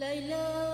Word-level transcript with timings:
تو 0.00 0.73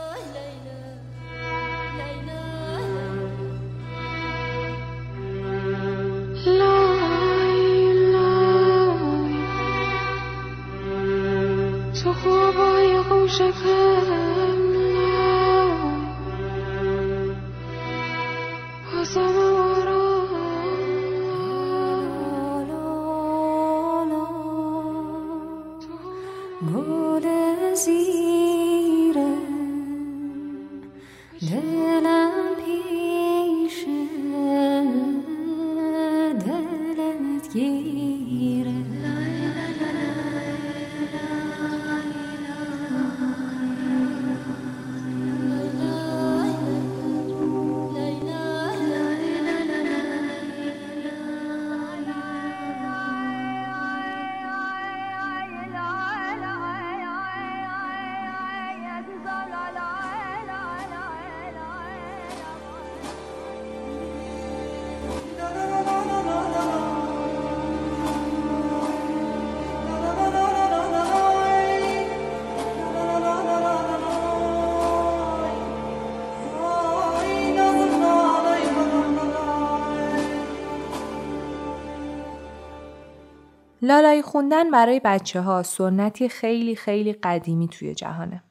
لالایی 83.82 84.22
خوندن 84.22 84.70
برای 84.70 85.00
بچه 85.04 85.40
ها 85.40 85.62
سنتی 85.62 86.28
خیلی 86.28 86.76
خیلی 86.76 87.12
قدیمی 87.12 87.68
توی 87.68 87.94
جهانه. 87.94 88.42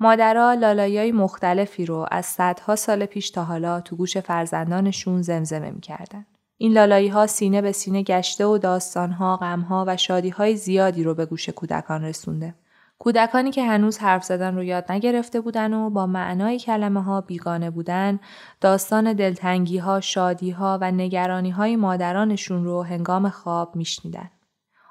مادرها 0.00 0.54
لالایی 0.54 1.12
مختلفی 1.12 1.86
رو 1.86 2.06
از 2.10 2.26
صدها 2.26 2.76
سال 2.76 3.06
پیش 3.06 3.30
تا 3.30 3.44
حالا 3.44 3.80
تو 3.80 3.96
گوش 3.96 4.18
فرزندانشون 4.18 5.22
زمزمه 5.22 5.70
می‌کردن. 5.70 6.26
این 6.58 6.72
لالایی 6.72 7.08
ها 7.08 7.26
سینه 7.26 7.62
به 7.62 7.72
سینه 7.72 8.02
گشته 8.02 8.46
و 8.46 8.58
داستانها، 8.58 9.36
غمها 9.36 9.84
و 9.88 9.96
شادیهای 9.96 10.56
زیادی 10.56 11.02
رو 11.02 11.14
به 11.14 11.26
گوش 11.26 11.48
کودکان 11.48 12.04
رسونده. 12.04 12.54
کودکانی 12.98 13.50
که 13.50 13.64
هنوز 13.64 13.98
حرف 13.98 14.24
زدن 14.24 14.56
رو 14.56 14.64
یاد 14.64 14.92
نگرفته 14.92 15.40
بودن 15.40 15.74
و 15.74 15.90
با 15.90 16.06
معنای 16.06 16.58
کلمه 16.58 17.02
ها 17.02 17.20
بیگانه 17.20 17.70
بودن، 17.70 18.20
داستان 18.60 19.12
دلتنگی 19.12 19.78
ها، 19.78 20.00
شادی 20.00 20.50
ها 20.50 20.78
و 20.80 20.90
نگرانی 20.90 21.50
های 21.50 21.76
مادرانشون 21.76 22.64
رو 22.64 22.82
هنگام 22.82 23.28
خواب 23.28 23.76
میشنیدن. 23.76 24.30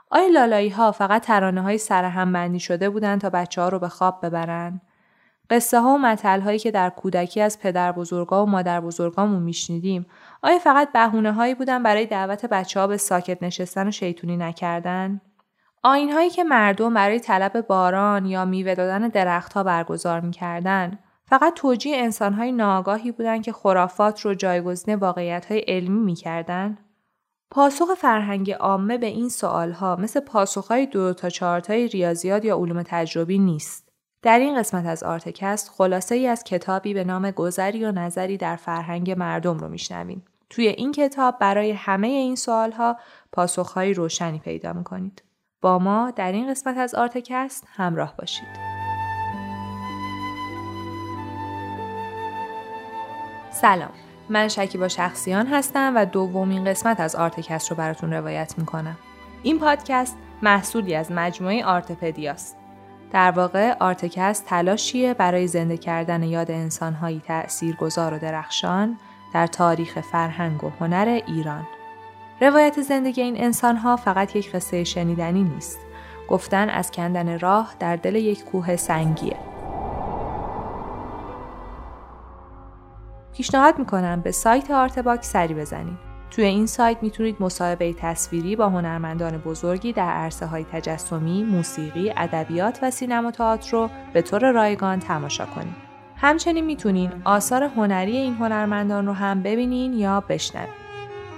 آیا 0.10 0.28
لالایی 0.28 0.70
ها 0.70 0.92
فقط 0.92 1.26
ترانه 1.26 1.62
های 1.62 1.78
سرهم 1.78 2.34
بندی 2.34 2.60
شده 2.60 2.90
بودند 2.90 3.22
تا 3.22 3.30
بچه 3.30 3.62
ها 3.62 3.70
رو 3.70 3.80
به 3.80 3.90
خواب 3.90 4.26
ببرن؟ 4.26 4.82
قصه 5.50 5.80
ها 5.80 5.90
و 5.90 5.98
مطل 5.98 6.42
هایی 6.42 6.60
که 6.60 6.72
در 6.72 6.90
کودکی 6.90 7.42
از 7.42 7.60
پدر 7.60 7.92
بزرگا 7.92 8.44
و 8.44 8.50
مادر 8.50 8.82
بزرگامون 8.82 9.44
میشنیدیم 9.44 10.06
آیا 10.44 10.60
فقط 10.60 10.92
بهونه 10.92 11.32
هایی 11.32 11.56
بودن 11.56 11.84
برای 11.84 12.06
دعوت 12.06 12.46
بچه 12.46 12.80
ها 12.80 12.88
به 12.88 12.98
ساکت 12.98 13.44
نشستن 13.44 13.88
و 13.88 13.92
شیطونی 13.92 14.38
نکردن؟ 14.38 15.22
آین 15.84 16.12
هایی 16.12 16.30
که 16.30 16.44
مردم 16.44 16.94
برای 16.94 17.20
طلب 17.20 17.67
باران 17.67 18.26
یا 18.26 18.46
میوه 18.46 18.76
دادن 18.76 19.08
درختها 19.08 19.64
برگزار 19.64 20.20
می‌کردن 20.20 21.00
فقط 21.26 21.54
توجیه 21.54 21.98
انسان 21.98 22.34
های 22.34 22.52
ناآگاهی 22.52 23.12
بودند 23.12 23.44
که 23.44 23.52
خرافات 23.52 24.22
رو 24.22 24.34
جایگزین 24.34 24.96
واقعیت 24.96 25.46
های 25.46 25.60
علمی 25.60 26.00
می‌کردن؟ 26.00 26.78
پاسخ 27.52 27.94
فرهنگ 27.98 28.52
عامه 28.52 28.98
به 28.98 29.08
این 29.08 29.30
سوالها 29.30 29.96
مثل 29.96 30.20
پاسخهای 30.20 30.86
دو 30.86 31.14
تا 31.14 31.30
چهارتای 31.30 31.88
ریاضیات 31.88 32.46
یا 32.46 32.58
علوم 32.58 32.84
تجربی 32.84 33.40
نیست. 33.40 33.88
در 34.22 34.40
این 34.40 34.60
قسمت 34.60 34.86
از 34.86 35.04
آرتکست 35.04 35.70
خلاصه 35.70 36.16
ای 36.16 36.28
از 36.28 36.44
کتابی 36.44 36.94
به 36.94 37.04
نام 37.04 37.32
گذری 37.32 37.86
و 37.86 37.92
نظری 37.92 38.38
در 38.38 38.56
فرهنگ 38.56 39.12
مردم 39.12 39.58
رو 39.58 39.68
میشنویم. 39.68 40.26
توی 40.50 40.68
این 40.68 40.92
کتاب 40.92 41.40
برای 41.40 41.72
همه 41.72 42.08
این 42.08 42.36
سوالها 42.36 42.98
پاسخهای 43.32 43.94
روشنی 43.94 44.40
پیدا 44.40 44.74
می‌کنید. 44.74 45.24
با 45.62 45.80
ما 45.80 46.12
در 46.12 46.32
این 46.32 46.50
قسمت 46.50 46.78
از 46.78 46.96
آرتکست 46.96 47.68
همراه 47.76 48.16
باشید. 48.18 48.48
سلام 53.52 54.07
من 54.30 54.48
شکیبا 54.48 54.88
شخصیان 54.88 55.48
هستم 55.48 55.93
و 55.95 56.05
دومین 56.05 56.65
قسمت 56.65 56.99
از 56.99 57.15
آرتکست 57.15 57.71
رو 57.71 57.77
براتون 57.77 58.14
روایت 58.14 58.54
می‌کنم. 58.58 58.98
این 59.43 59.60
پادکست 59.60 60.17
محصولی 60.42 60.95
از 60.95 61.11
مجموعه 61.11 61.65
آرتپدیاست. 61.65 62.58
در 63.11 63.32
واقع 63.32 63.73
آرتکست 63.80 64.45
تلاشیه 64.45 65.14
برای 65.14 65.48
زنده 65.48 65.77
کردن 65.77 66.23
یاد 66.23 66.52
انسانهایی 66.52 67.21
گذار 67.80 68.14
و 68.14 68.20
درخشان 68.20 68.98
در 69.33 69.48
تاریخ 69.48 70.02
فرهنگ 70.02 70.64
و 70.64 70.70
هنر 70.80 71.21
ایران. 71.27 71.67
روایت 72.42 72.82
زندگی 72.82 73.21
این 73.21 73.43
انسانها 73.43 73.95
فقط 73.95 74.36
یک 74.36 74.52
قصه 74.52 74.83
شنیدنی 74.83 75.43
نیست. 75.43 75.80
گفتن 76.30 76.70
از 76.70 76.92
کندن 76.92 77.39
راه 77.39 77.73
در 77.80 77.95
دل 77.95 78.16
یک 78.16 78.45
کوه 78.45 78.76
سنگیه. 78.76 79.57
پیشنهاد 83.37 83.80
می‌کنم 83.80 84.21
به 84.21 84.31
سایت 84.31 84.71
آرتباکس 84.72 85.23
سری 85.23 85.53
بزنید. 85.53 85.98
توی 86.31 86.45
این 86.45 86.65
سایت 86.65 86.98
می‌تونید 87.02 87.36
مصاحبه 87.39 87.93
تصویری 87.93 88.55
با 88.55 88.70
هنرمندان 88.70 89.37
بزرگی 89.37 89.93
در 89.93 90.09
عرصه 90.09 90.45
های 90.45 90.64
تجسمی، 90.64 91.43
موسیقی، 91.43 92.14
ادبیات 92.17 92.80
و 92.81 92.92
سینما 92.92 93.31
تئاتر 93.31 93.71
رو 93.71 93.89
به 94.14 94.21
طور 94.21 94.52
رایگان 94.52 94.99
تماشا 94.99 95.45
کنید. 95.45 95.75
همچنین 96.15 96.65
می‌تونین 96.65 97.11
آثار 97.25 97.64
هنری 97.64 98.17
این 98.17 98.36
هنرمندان 98.36 99.05
رو 99.08 99.14
هم 99.14 99.43
ببینین 99.43 99.93
یا 99.93 100.23
بشنوید. 100.30 100.87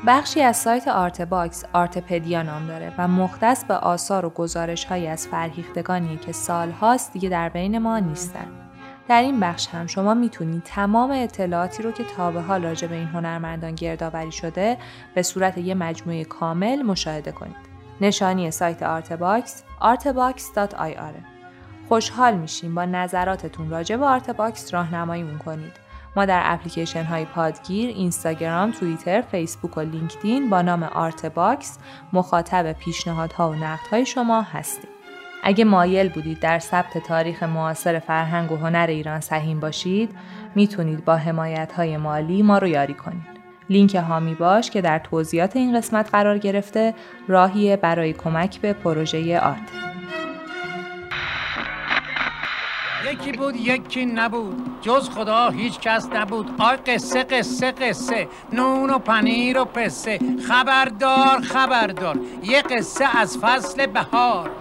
بخشی 0.07 0.41
از 0.41 0.57
سایت 0.57 0.87
آرتباکس 0.87 1.65
آرتپدیا 1.73 2.41
نام 2.41 2.67
داره 2.67 2.93
و 2.97 3.07
مختص 3.07 3.63
به 3.63 3.73
آثار 3.73 4.25
و 4.25 4.29
گزارش 4.29 4.85
های 4.85 5.07
از 5.07 5.27
فرهیختگانی 5.27 6.17
که 6.17 6.31
سالهاست 6.31 7.13
دیگه 7.13 7.29
در 7.29 7.49
بین 7.49 7.77
ما 7.77 7.99
نیستن. 7.99 8.47
در 9.09 9.21
این 9.21 9.39
بخش 9.39 9.67
هم 9.67 9.87
شما 9.87 10.13
می‌تونید 10.13 10.63
تمام 10.63 11.11
اطلاعاتی 11.11 11.83
رو 11.83 11.91
که 11.91 12.03
تا 12.03 12.31
به 12.31 12.41
حال 12.41 12.63
راجع 12.63 12.87
به 12.87 12.95
این 12.95 13.07
هنرمندان 13.07 13.75
گردآوری 13.75 14.31
شده 14.31 14.77
به 15.15 15.21
صورت 15.21 15.57
یه 15.57 15.73
مجموعه 15.73 16.23
کامل 16.23 16.81
مشاهده 16.81 17.31
کنید. 17.31 17.55
نشانی 18.01 18.51
سایت 18.51 18.83
آرتباکس 18.83 19.63
artbox.ir 19.81 21.15
خوشحال 21.87 22.37
میشیم 22.37 22.75
با 22.75 22.85
نظراتتون 22.85 23.69
راجع 23.69 23.95
به 23.95 24.05
آرتباکس 24.05 24.73
راهنماییمون 24.73 25.37
کنید. 25.37 25.73
ما 26.15 26.25
در 26.25 26.41
اپلیکیشن 26.45 27.03
های 27.03 27.25
پادگیر، 27.25 27.89
اینستاگرام، 27.89 28.71
توییتر، 28.71 29.21
فیسبوک 29.21 29.77
و 29.77 29.81
لینکدین 29.81 30.49
با 30.49 30.61
نام 30.61 30.83
آرتباکس 30.83 31.77
مخاطب 32.13 32.73
پیشنهادها 32.73 33.49
و 33.49 33.55
نقدهای 33.55 34.05
شما 34.05 34.41
هستیم. 34.41 34.98
اگه 35.43 35.65
مایل 35.65 36.09
بودید 36.09 36.39
در 36.39 36.59
ثبت 36.59 36.97
تاریخ 36.97 37.43
معاصر 37.43 37.99
فرهنگ 37.99 38.51
و 38.51 38.55
هنر 38.55 38.87
ایران 38.89 39.19
سهیم 39.19 39.59
باشید 39.59 40.09
می‌تونید 40.55 41.05
با 41.05 41.15
حمایت 41.15 41.71
های 41.71 41.97
مالی 41.97 42.41
ما 42.41 42.57
رو 42.57 42.67
یاری 42.67 42.93
کنید. 42.93 43.39
لینک 43.69 43.95
هامی 43.95 44.33
باش 44.33 44.69
که 44.69 44.81
در 44.81 44.99
توضیحات 44.99 45.55
این 45.55 45.77
قسمت 45.77 46.09
قرار 46.11 46.37
گرفته 46.37 46.93
راهیه 47.27 47.77
برای 47.77 48.13
کمک 48.13 48.61
به 48.61 48.73
پروژه 48.73 49.39
آرت. 49.39 49.98
یکی 53.05 53.31
بود 53.31 53.55
یکی 53.55 54.05
نبود. 54.05 54.81
جز 54.81 55.09
خدا 55.09 55.49
هیچ 55.49 55.79
کس 55.79 56.09
نبود. 56.13 56.49
آی 56.59 56.77
قصه 56.77 57.23
قصه 57.23 57.71
قصه. 57.71 58.27
نون 58.53 58.89
و 58.89 58.99
پنیر 58.99 59.59
و 59.59 59.65
پسه. 59.65 60.19
خبردار 60.47 61.41
خبردار. 61.41 62.19
یه 62.43 62.61
قصه 62.61 63.17
از 63.17 63.37
فصل 63.37 63.85
بهار. 63.85 64.51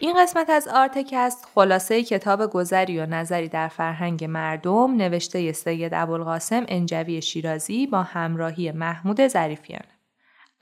این 0.00 0.22
قسمت 0.22 0.50
از 0.50 0.68
آرتکست 0.68 1.48
خلاصه 1.54 2.02
کتاب 2.02 2.46
گذری 2.50 2.98
و 2.98 3.06
نظری 3.06 3.48
در 3.48 3.68
فرهنگ 3.68 4.24
مردم 4.24 4.96
نوشته 4.96 5.52
سید 5.52 5.94
ابوالقاسم 5.94 6.64
انجوی 6.68 7.22
شیرازی 7.22 7.86
با 7.86 8.02
همراهی 8.02 8.72
محمود 8.72 9.26
ظریفیان. 9.26 9.99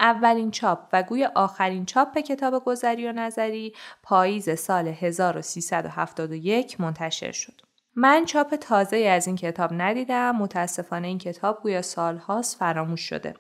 اولین 0.01 0.51
چاپ 0.51 0.79
و 0.93 1.03
گوی 1.03 1.25
آخرین 1.25 1.87
چاپ 1.87 2.19
کتاب 2.19 2.65
گذری 2.65 3.09
و 3.09 3.13
نظری 3.13 3.75
پاییز 4.03 4.59
سال 4.59 4.89
1371 4.89 6.81
منتشر 6.81 7.33
شد. 7.33 7.61
من 7.95 8.25
چاپ 8.25 8.57
تازه 8.57 8.97
از 8.97 9.27
این 9.27 9.37
کتاب 9.37 9.71
ندیدم 9.73 10.37
متاسفانه 10.37 11.09
این 11.09 11.19
کتاب 11.19 11.63
گویا 11.63 11.83
سالهاست 11.83 12.57
فراموش 12.57 13.01
شده. 13.01 13.35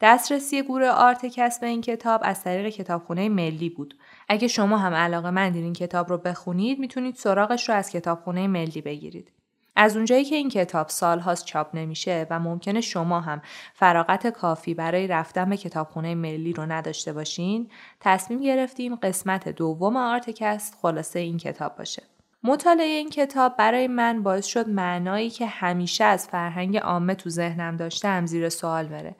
دسترسی 0.00 0.62
گروه 0.62 0.88
آرتکست 0.88 1.60
به 1.60 1.66
این 1.66 1.80
کتاب 1.80 2.20
از 2.24 2.44
طریق 2.44 2.68
کتابخونه 2.68 3.28
ملی 3.28 3.70
بود. 3.70 3.94
اگه 4.28 4.48
شما 4.48 4.78
هم 4.78 4.94
علاقه 4.94 5.30
مندین 5.30 5.64
این 5.64 5.72
کتاب 5.72 6.08
رو 6.08 6.18
بخونید 6.18 6.78
می‌تونید 6.78 7.14
سراغش 7.14 7.68
رو 7.68 7.74
از 7.74 7.90
کتابخونه 7.90 8.46
ملی 8.46 8.80
بگیرید. 8.80 9.32
از 9.80 9.96
اونجایی 9.96 10.24
که 10.24 10.34
این 10.34 10.48
کتاب 10.48 10.88
سالهاست 10.88 11.44
چاپ 11.44 11.76
نمیشه 11.76 12.26
و 12.30 12.40
ممکنه 12.40 12.80
شما 12.80 13.20
هم 13.20 13.42
فراغت 13.74 14.26
کافی 14.26 14.74
برای 14.74 15.06
رفتن 15.06 15.50
به 15.50 15.56
کتابخونه 15.56 16.14
ملی 16.14 16.52
رو 16.52 16.66
نداشته 16.66 17.12
باشین 17.12 17.70
تصمیم 18.00 18.40
گرفتیم 18.40 18.94
قسمت 18.94 19.48
دوم 19.48 19.96
آرتکست 19.96 20.78
خلاصه 20.82 21.18
این 21.18 21.38
کتاب 21.38 21.76
باشه 21.76 22.02
مطالعه 22.42 22.86
این 22.86 23.10
کتاب 23.10 23.56
برای 23.56 23.88
من 23.88 24.22
باعث 24.22 24.46
شد 24.46 24.68
معنایی 24.68 25.30
که 25.30 25.46
همیشه 25.46 26.04
از 26.04 26.28
فرهنگ 26.28 26.76
عامه 26.76 27.14
تو 27.14 27.30
ذهنم 27.30 27.76
داشتم 27.76 28.26
زیر 28.26 28.48
سوال 28.48 28.86
بره. 28.86 29.16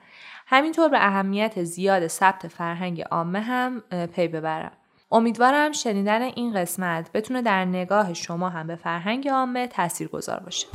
همینطور 0.47 0.89
به 0.89 1.05
اهمیت 1.05 1.63
زیاد 1.63 2.07
ثبت 2.07 2.47
فرهنگ 2.47 3.01
عامه 3.01 3.39
هم 3.39 3.79
پی 4.15 4.27
ببرم. 4.27 4.71
امیدوارم 5.11 5.71
شنیدن 5.71 6.21
این 6.21 6.53
قسمت 6.53 7.11
بتونه 7.13 7.41
در 7.41 7.65
نگاه 7.65 8.13
شما 8.13 8.49
هم 8.49 8.67
به 8.67 8.75
فرهنگ 8.75 9.27
عامه 9.27 9.67
تأثیر 9.67 10.07
گذار 10.07 10.39
باشه. 10.39 10.67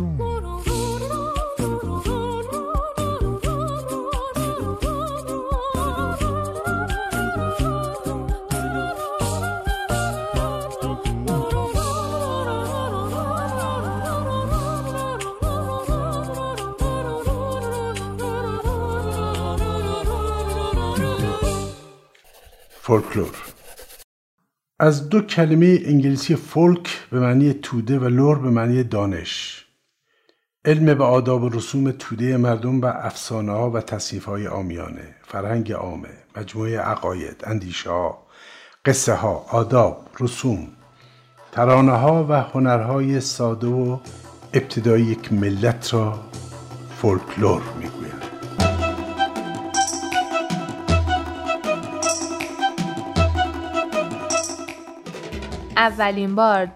فولکلور 22.70 23.53
از 24.84 25.08
دو 25.08 25.20
کلمه 25.20 25.80
انگلیسی 25.84 26.36
فولک 26.36 27.08
به 27.10 27.20
معنی 27.20 27.52
توده 27.52 27.98
و 27.98 28.04
لور 28.04 28.38
به 28.38 28.50
معنی 28.50 28.84
دانش. 28.84 29.64
علم 30.64 30.94
به 30.94 31.04
آداب 31.04 31.42
و 31.42 31.48
رسوم 31.48 31.90
توده 31.90 32.36
مردم 32.36 32.80
و 32.80 32.86
افسانه 32.86 33.52
ها 33.52 33.70
و 33.70 33.80
تصیف 33.80 34.24
های 34.24 34.46
آمیانه. 34.46 35.14
فرهنگ 35.26 35.72
عامه 35.72 36.08
مجموعه 36.36 36.78
عقاید 36.78 37.42
اندیشه 37.44 37.90
ها 37.90 38.26
قصه 38.84 39.14
ها 39.14 39.46
آداب 39.50 40.08
رسوم 40.20 40.68
ترانه 41.52 41.92
ها 41.92 42.26
و 42.28 42.40
هنرهای 42.40 43.20
ساده 43.20 43.66
و 43.66 43.98
ابتدایی 44.54 45.04
یک 45.04 45.32
ملت 45.32 45.94
را 45.94 46.20
فولکلور 46.96 47.62
می‌گویند 47.78 47.93
اولین 55.84 56.34
بار 56.34 56.66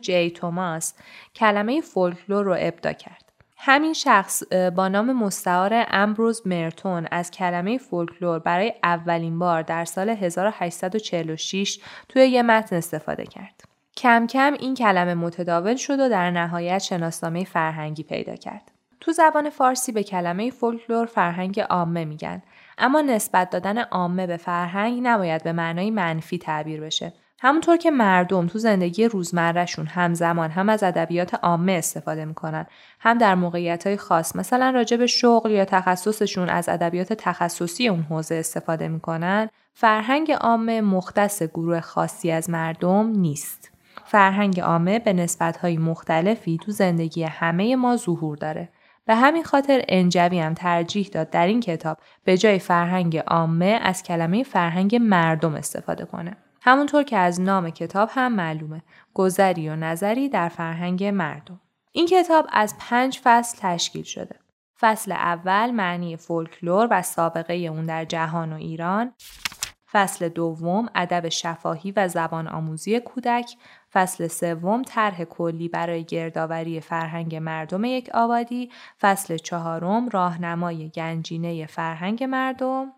جی 0.00 0.30
توماس 0.30 0.94
کلمه 1.34 1.80
فولکلور 1.80 2.44
رو 2.44 2.56
ابدا 2.58 2.92
کرد. 2.92 3.24
همین 3.56 3.92
شخص 3.92 4.42
با 4.76 4.88
نام 4.88 5.12
مستعار 5.12 5.84
امبروز 5.90 6.46
مرتون 6.46 7.08
از 7.10 7.30
کلمه 7.30 7.78
فولکلور 7.78 8.38
برای 8.38 8.74
اولین 8.82 9.38
بار 9.38 9.62
در 9.62 9.84
سال 9.84 10.08
1846 10.08 11.80
توی 12.08 12.26
یه 12.26 12.42
متن 12.42 12.76
استفاده 12.76 13.26
کرد. 13.26 13.64
کم 13.96 14.26
کم 14.26 14.52
این 14.52 14.74
کلمه 14.74 15.14
متداول 15.14 15.76
شد 15.76 16.00
و 16.00 16.08
در 16.08 16.30
نهایت 16.30 16.78
شناسنامه 16.78 17.44
فرهنگی 17.44 18.02
پیدا 18.02 18.36
کرد. 18.36 18.70
تو 19.00 19.12
زبان 19.12 19.50
فارسی 19.50 19.92
به 19.92 20.02
کلمه 20.02 20.50
فولکلور 20.50 21.06
فرهنگ 21.06 21.60
عامه 21.60 22.04
میگن 22.04 22.42
اما 22.78 23.00
نسبت 23.00 23.50
دادن 23.50 23.78
عامه 23.78 24.26
به 24.26 24.36
فرهنگ 24.36 25.00
نباید 25.02 25.42
به 25.42 25.52
معنای 25.52 25.90
منفی 25.90 26.38
تعبیر 26.38 26.80
بشه 26.80 27.12
همونطور 27.40 27.76
که 27.76 27.90
مردم 27.90 28.46
تو 28.46 28.58
زندگی 28.58 29.04
روزمرهشون 29.04 29.86
همزمان 29.86 30.50
هم 30.50 30.68
از 30.68 30.82
ادبیات 30.82 31.34
عامه 31.34 31.72
استفاده 31.72 32.24
می‌کنن 32.24 32.66
هم 33.00 33.18
در 33.18 33.34
موقعیت 33.34 33.86
های 33.86 33.96
خاص 33.96 34.36
مثلا 34.36 34.70
راجع 34.70 34.96
به 34.96 35.06
شغل 35.06 35.50
یا 35.50 35.64
تخصصشون 35.64 36.48
از 36.48 36.68
ادبیات 36.68 37.12
تخصصی 37.12 37.88
اون 37.88 38.02
حوزه 38.02 38.34
استفاده 38.34 38.88
می‌کنن 38.88 39.48
فرهنگ 39.74 40.32
عامه 40.32 40.80
مختص 40.80 41.42
گروه 41.42 41.80
خاصی 41.80 42.30
از 42.30 42.50
مردم 42.50 43.06
نیست. 43.06 43.70
فرهنگ 44.04 44.60
عامه 44.60 44.98
به 44.98 45.12
نسبتهای 45.12 45.76
مختلفی 45.76 46.58
تو 46.64 46.72
زندگی 46.72 47.22
همه 47.22 47.76
ما 47.76 47.96
ظهور 47.96 48.36
داره. 48.36 48.68
به 49.06 49.14
همین 49.14 49.44
خاطر 49.44 49.84
انجوی 49.88 50.40
هم 50.40 50.54
ترجیح 50.54 51.08
داد 51.12 51.30
در 51.30 51.46
این 51.46 51.60
کتاب 51.60 51.98
به 52.24 52.36
جای 52.36 52.58
فرهنگ 52.58 53.18
عامه 53.18 53.78
از 53.82 54.02
کلمه 54.02 54.42
فرهنگ 54.42 54.96
مردم 54.96 55.54
استفاده 55.54 56.04
کنه. 56.04 56.36
همونطور 56.60 57.02
که 57.02 57.16
از 57.16 57.40
نام 57.40 57.70
کتاب 57.70 58.08
هم 58.12 58.32
معلومه 58.32 58.82
گذری 59.14 59.68
و 59.68 59.76
نظری 59.76 60.28
در 60.28 60.48
فرهنگ 60.48 61.04
مردم. 61.04 61.60
این 61.92 62.06
کتاب 62.06 62.46
از 62.52 62.74
پنج 62.78 63.20
فصل 63.24 63.58
تشکیل 63.60 64.02
شده. 64.02 64.36
فصل 64.80 65.12
اول 65.12 65.70
معنی 65.70 66.16
فولکلور 66.16 66.88
و 66.90 67.02
سابقه 67.02 67.54
اون 67.54 67.86
در 67.86 68.04
جهان 68.04 68.52
و 68.52 68.56
ایران. 68.56 69.12
فصل 69.92 70.28
دوم 70.28 70.88
ادب 70.94 71.28
شفاهی 71.28 71.92
و 71.96 72.08
زبان 72.08 72.48
آموزی 72.48 73.00
کودک. 73.00 73.50
فصل 73.92 74.26
سوم 74.26 74.82
طرح 74.82 75.24
کلی 75.24 75.68
برای 75.68 76.04
گردآوری 76.04 76.80
فرهنگ 76.80 77.36
مردم 77.36 77.84
یک 77.84 78.10
آبادی. 78.14 78.70
فصل 79.00 79.36
چهارم 79.36 80.08
راهنمای 80.08 80.88
گنجینه 80.88 81.66
فرهنگ 81.66 82.24
مردم. 82.24 82.92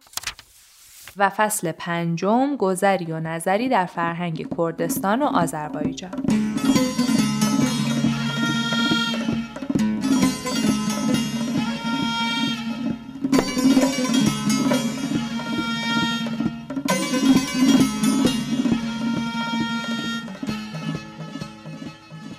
و 1.21 1.29
فصل 1.29 1.73
پنجم 1.73 2.57
گذری 2.57 3.13
و 3.13 3.21
نظری 3.21 3.69
در 3.69 3.87
فرهنگ 3.87 4.47
کردستان 4.57 5.23
و 5.23 5.25
آذربایجان. 5.25 6.11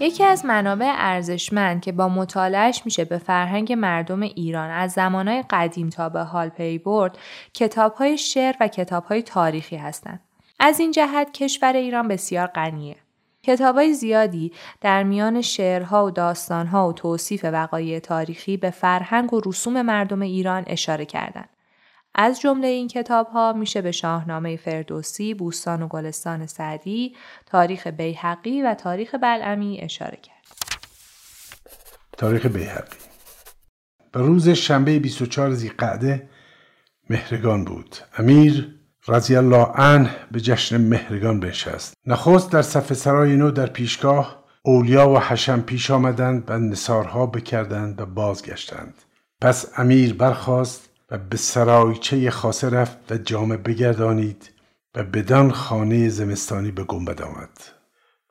یکی 0.01 0.24
از 0.24 0.46
منابع 0.46 0.93
ارزشمند 0.96 1.81
که 1.81 1.91
با 1.91 2.10
مطالعهش 2.10 2.81
میشه 2.86 3.05
به 3.05 3.17
فرهنگ 3.17 3.74
مردم 3.74 4.22
ایران 4.22 4.70
از 4.70 4.91
زمانهای 4.91 5.43
قدیم 5.50 5.89
تا 5.89 6.10
به 6.10 6.22
حال 6.22 6.50
پی 6.50 6.77
برد 6.77 7.17
کتابهای 7.53 8.17
شعر 8.17 8.55
و 8.60 8.67
کتابهای 8.67 9.22
تاریخی 9.22 9.75
هستند. 9.75 10.20
از 10.60 10.79
این 10.79 10.91
جهت 10.91 11.31
کشور 11.31 11.74
ایران 11.74 12.08
بسیار 12.08 12.48
غنیه. 12.48 12.96
کتابهای 13.43 13.93
زیادی 13.93 14.51
در 14.81 15.03
میان 15.03 15.41
شعرها 15.41 16.05
و 16.05 16.12
داستانها 16.12 16.89
و 16.89 16.93
توصیف 16.93 17.46
وقایع 17.46 18.00
تاریخی 18.00 18.58
به 18.58 18.70
فرهنگ 18.70 19.34
و 19.34 19.41
رسوم 19.46 19.81
مردم 19.81 20.22
ایران 20.22 20.63
اشاره 20.67 21.05
کردند. 21.05 21.50
از 22.15 22.41
جمله 22.41 22.68
این 22.68 22.88
کتاب 22.88 23.27
ها 23.27 23.53
میشه 23.53 23.82
به 23.82 23.91
شاهنامه 23.91 24.58
فردوسی، 24.58 25.34
بوستان 25.34 25.82
و 25.82 25.88
گلستان 25.88 26.48
سعدی، 26.48 27.15
تاریخ 27.46 27.88
بیحقی 27.88 28.62
و 28.62 28.74
تاریخ 28.74 29.15
بلعمی 29.15 29.80
اشاره 29.82 30.18
کرد. 30.24 30.36
تاریخ 32.18 32.46
بیحقی 32.46 32.98
به 34.12 34.20
روز 34.20 34.50
شنبه 34.50 35.00
24 35.00 35.51
زیقعده 35.51 36.30
مهرگان 37.10 37.65
بود. 37.65 37.96
امیر 38.18 38.75
رضی 39.08 39.36
الله 39.36 39.65
عنه 39.65 40.10
به 40.32 40.41
جشن 40.41 40.82
مهرگان 40.82 41.39
بنشست. 41.39 41.94
نخست 42.06 42.51
در 42.51 42.62
صف 42.62 42.94
سرای 42.94 43.36
نو 43.36 43.51
در 43.51 43.68
پیشگاه 43.68 44.44
اولیا 44.63 45.10
و 45.10 45.20
حشم 45.20 45.62
پیش 45.62 45.91
آمدند 45.91 46.44
و 46.48 46.58
نصارها 46.58 47.25
بکردند 47.25 48.01
و 48.01 48.06
بازگشتند. 48.06 48.94
پس 49.41 49.80
امیر 49.80 50.13
برخواست 50.13 50.90
و 51.12 51.18
به 51.18 51.38
سرایچه 51.38 52.32
خاصه 52.32 52.70
رفت 52.70 53.12
و 53.12 53.18
جامه 53.18 53.58
بگردانید 53.58 54.50
و 54.96 55.03
بدان 55.03 55.51
خانه 55.51 56.10
زمستانی 56.10 56.72
به 56.72 56.84
گنبد 56.84 57.22
آمد. 57.22 57.50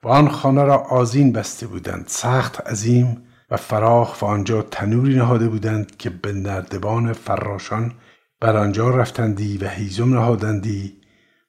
و 0.03 0.09
آن 0.09 0.29
خانه 0.29 0.65
را 0.65 0.77
آزین 0.77 1.33
بسته 1.33 1.67
بودند 1.67 2.05
سخت 2.09 2.61
عظیم 2.61 3.23
و 3.51 3.57
فراخ 3.57 4.23
و 4.23 4.27
آنجا 4.27 4.63
تنوری 4.63 5.15
نهاده 5.15 5.49
بودند 5.49 5.97
که 5.97 6.11
به 6.11 6.33
نردبان 6.33 7.13
فراشان 7.13 7.93
بر 8.41 8.57
آنجا 8.57 8.91
رفتندی 8.91 9.59
و 9.59 9.69
هیزم 9.69 10.15
نهادندی 10.15 11.01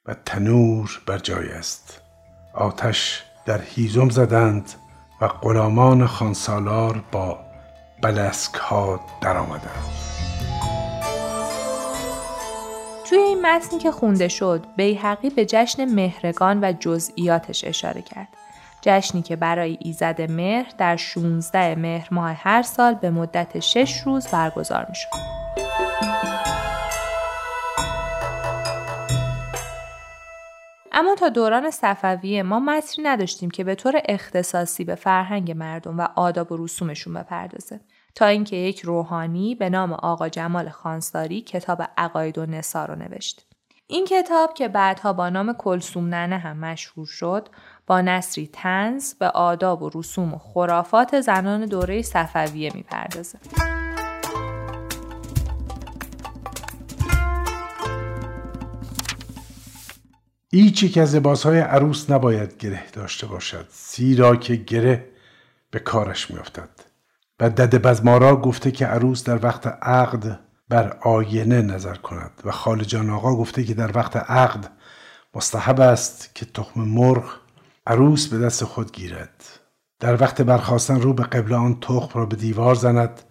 و 0.06 0.16
تنور 0.26 1.02
بر 1.06 1.18
جای 1.18 1.50
است. 1.50 2.02
آتش 2.54 3.24
در 3.46 3.62
هیزم 3.62 4.10
زدند 4.10 4.72
و 5.22 5.28
غلامان 5.28 6.08
خانسالار 6.08 7.04
با 7.12 7.40
بلسک 8.02 8.56
ها 8.56 9.00
در 9.22 9.38
توی 13.12 13.20
این 13.20 13.42
متنی 13.42 13.80
که 13.80 13.92
خونده 13.92 14.28
شد 14.28 14.66
بیحقی 14.76 15.30
به 15.30 15.46
جشن 15.46 15.86
مهرگان 15.86 16.64
و 16.64 16.74
جزئیاتش 16.80 17.64
اشاره 17.64 18.02
کرد. 18.02 18.28
جشنی 18.82 19.22
که 19.22 19.36
برای 19.36 19.78
ایزد 19.82 20.32
مهر 20.32 20.72
در 20.78 20.96
16 20.96 21.76
مهر 21.76 22.08
ماه 22.12 22.32
هر 22.34 22.62
سال 22.62 22.94
به 22.94 23.10
مدت 23.10 23.60
6 23.60 24.02
روز 24.02 24.28
برگزار 24.28 24.86
می 24.90 24.96
شد. 24.96 25.08
اما 30.92 31.16
تا 31.16 31.30
دوران 31.30 31.72
صفویه 31.72 32.44
ما 32.44 32.60
متنی 32.60 33.06
نداشتیم 33.06 33.52
که 33.52 33.64
به 33.64 33.76
طور 33.76 34.02
اختصاصی 34.06 34.84
به 34.84 34.96
فرهنگ 34.96 35.52
مردم 35.52 36.00
و 36.00 36.08
آداب 36.16 36.52
و 36.52 36.66
رسومشون 36.66 37.14
بپردازه 37.14 37.80
تا 38.16 38.26
اینکه 38.26 38.56
یک 38.56 38.82
روحانی 38.82 39.56
به 39.56 39.70
نام 39.70 39.94
آقا 39.94 40.30
جمال 40.30 40.70
خانساری 40.70 41.42
کتاب 41.42 41.82
عقاید 41.98 42.38
و 42.38 42.46
نسا 42.46 42.86
رو 42.86 42.96
نوشت 42.96 43.46
این 43.88 44.06
کتاب 44.06 44.54
که 44.54 44.68
بعدها 44.68 45.14
با 45.14 45.30
نام 45.30 45.54
کلسوم 45.54 46.16
ننه 46.16 46.38
هم 46.38 46.58
مشهور 46.58 47.08
شد 47.08 47.48
با 47.88 48.02
نصری 48.02 48.50
تنز 48.54 49.14
به 49.14 49.28
آداب 49.28 49.82
و 49.82 49.90
رسوم 49.94 50.34
و 50.34 50.38
خرافات 50.38 51.22
زنان 51.22 51.66
دوره 51.66 52.02
صفویه 52.02 52.72
می‌پردازه. 52.76 53.40
هیچ 60.54 60.84
یک 60.84 60.98
از 60.98 61.16
لباسهای 61.16 61.60
عروس 61.60 62.10
نباید 62.10 62.58
گره 62.58 62.84
داشته 62.94 63.28
باشد 63.28 63.68
زیرا 63.72 64.36
که 64.36 64.56
گره 64.56 65.06
به 65.72 65.80
کارش 65.80 66.32
میافتد 66.32 66.91
و 67.42 67.50
دد 67.50 67.76
بزمارا 67.76 68.36
گفته 68.36 68.72
که 68.72 68.86
عروس 68.86 69.24
در 69.24 69.46
وقت 69.46 69.68
عقد 69.68 70.40
بر 70.70 70.98
آینه 71.02 71.62
نظر 71.62 71.96
کند 71.96 72.32
و 72.46 72.52
خالجان 72.52 73.10
آقا 73.10 73.36
گفته 73.36 73.64
که 73.64 73.74
در 73.74 73.98
وقت 73.98 74.18
عقد 74.18 74.68
مستحب 75.36 75.80
است 75.80 76.36
که 76.36 76.46
تخم 76.46 76.82
مرغ 76.82 77.24
عروس 77.88 78.28
به 78.28 78.40
دست 78.40 78.64
خود 78.64 78.92
گیرد. 78.92 79.46
در 80.00 80.22
وقت 80.22 80.42
برخواستن 80.42 81.02
رو 81.02 81.14
به 81.14 81.24
قبل 81.24 81.54
آن 81.54 81.80
تخم 81.80 82.20
را 82.20 82.26
به 82.26 82.36
دیوار 82.36 82.76
زند 82.76 83.22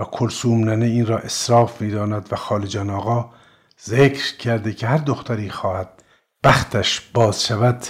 و 0.00 0.04
کلسوم 0.04 0.64
ننه 0.64 0.86
این 0.86 1.06
را 1.06 1.18
اصراف 1.18 1.80
می‌داند 1.80 2.28
و 2.32 2.36
خالجان 2.36 2.90
آقا 2.90 3.30
ذکر 3.86 4.36
کرده 4.36 4.72
که 4.72 4.86
هر 4.86 4.98
دختری 4.98 5.50
خواهد 5.50 6.02
بختش 6.44 7.00
باز 7.00 7.46
شود 7.46 7.86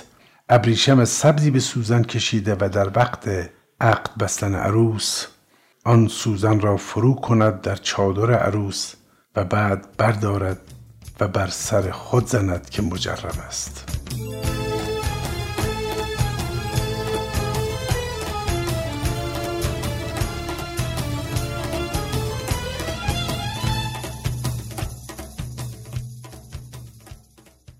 ابریشم 0.48 1.04
سبزی 1.04 1.50
به 1.50 1.60
سوزن 1.60 2.02
کشیده 2.02 2.56
و 2.60 2.68
در 2.72 2.90
وقت 2.94 3.28
عقد 3.80 4.10
بستن 4.18 4.54
عروس 4.54 5.26
آن 5.86 6.08
سوزن 6.08 6.60
را 6.60 6.76
فرو 6.76 7.14
کند 7.14 7.60
در 7.60 7.76
چادر 7.76 8.34
عروس 8.34 8.94
و 9.36 9.44
بعد 9.44 9.96
بردارد 9.96 10.60
و 11.20 11.28
بر 11.28 11.46
سر 11.46 11.90
خود 11.90 12.26
زند 12.26 12.70
که 12.70 12.82
مجرب 12.82 13.34
است. 13.46 13.96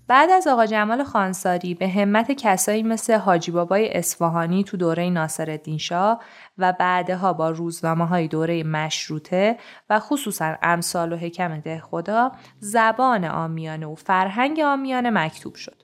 بعد 0.07 0.29
از 0.29 0.47
آقا 0.47 0.65
جمال 0.65 1.03
خانساری 1.03 1.73
به 1.73 1.87
همت 1.87 2.31
کسایی 2.31 2.83
مثل 2.83 3.13
حاجی 3.13 3.51
بابای 3.51 3.93
اصفهانی 3.93 4.63
تو 4.63 4.77
دوره 4.77 5.09
ناصرالدین 5.09 5.77
شاه 5.77 6.21
و 6.57 6.73
بعدها 6.73 7.33
با 7.33 7.49
روزنامه 7.49 8.07
های 8.07 8.27
دوره 8.27 8.63
مشروطه 8.63 9.57
و 9.89 9.99
خصوصا 9.99 10.55
امثال 10.61 11.13
و 11.13 11.17
حکم 11.17 11.59
ده 11.59 11.79
خدا 11.79 12.31
زبان 12.59 13.25
آمیانه 13.25 13.85
و 13.85 13.95
فرهنگ 13.95 14.59
آمیانه 14.59 15.09
مکتوب 15.09 15.55
شد. 15.55 15.83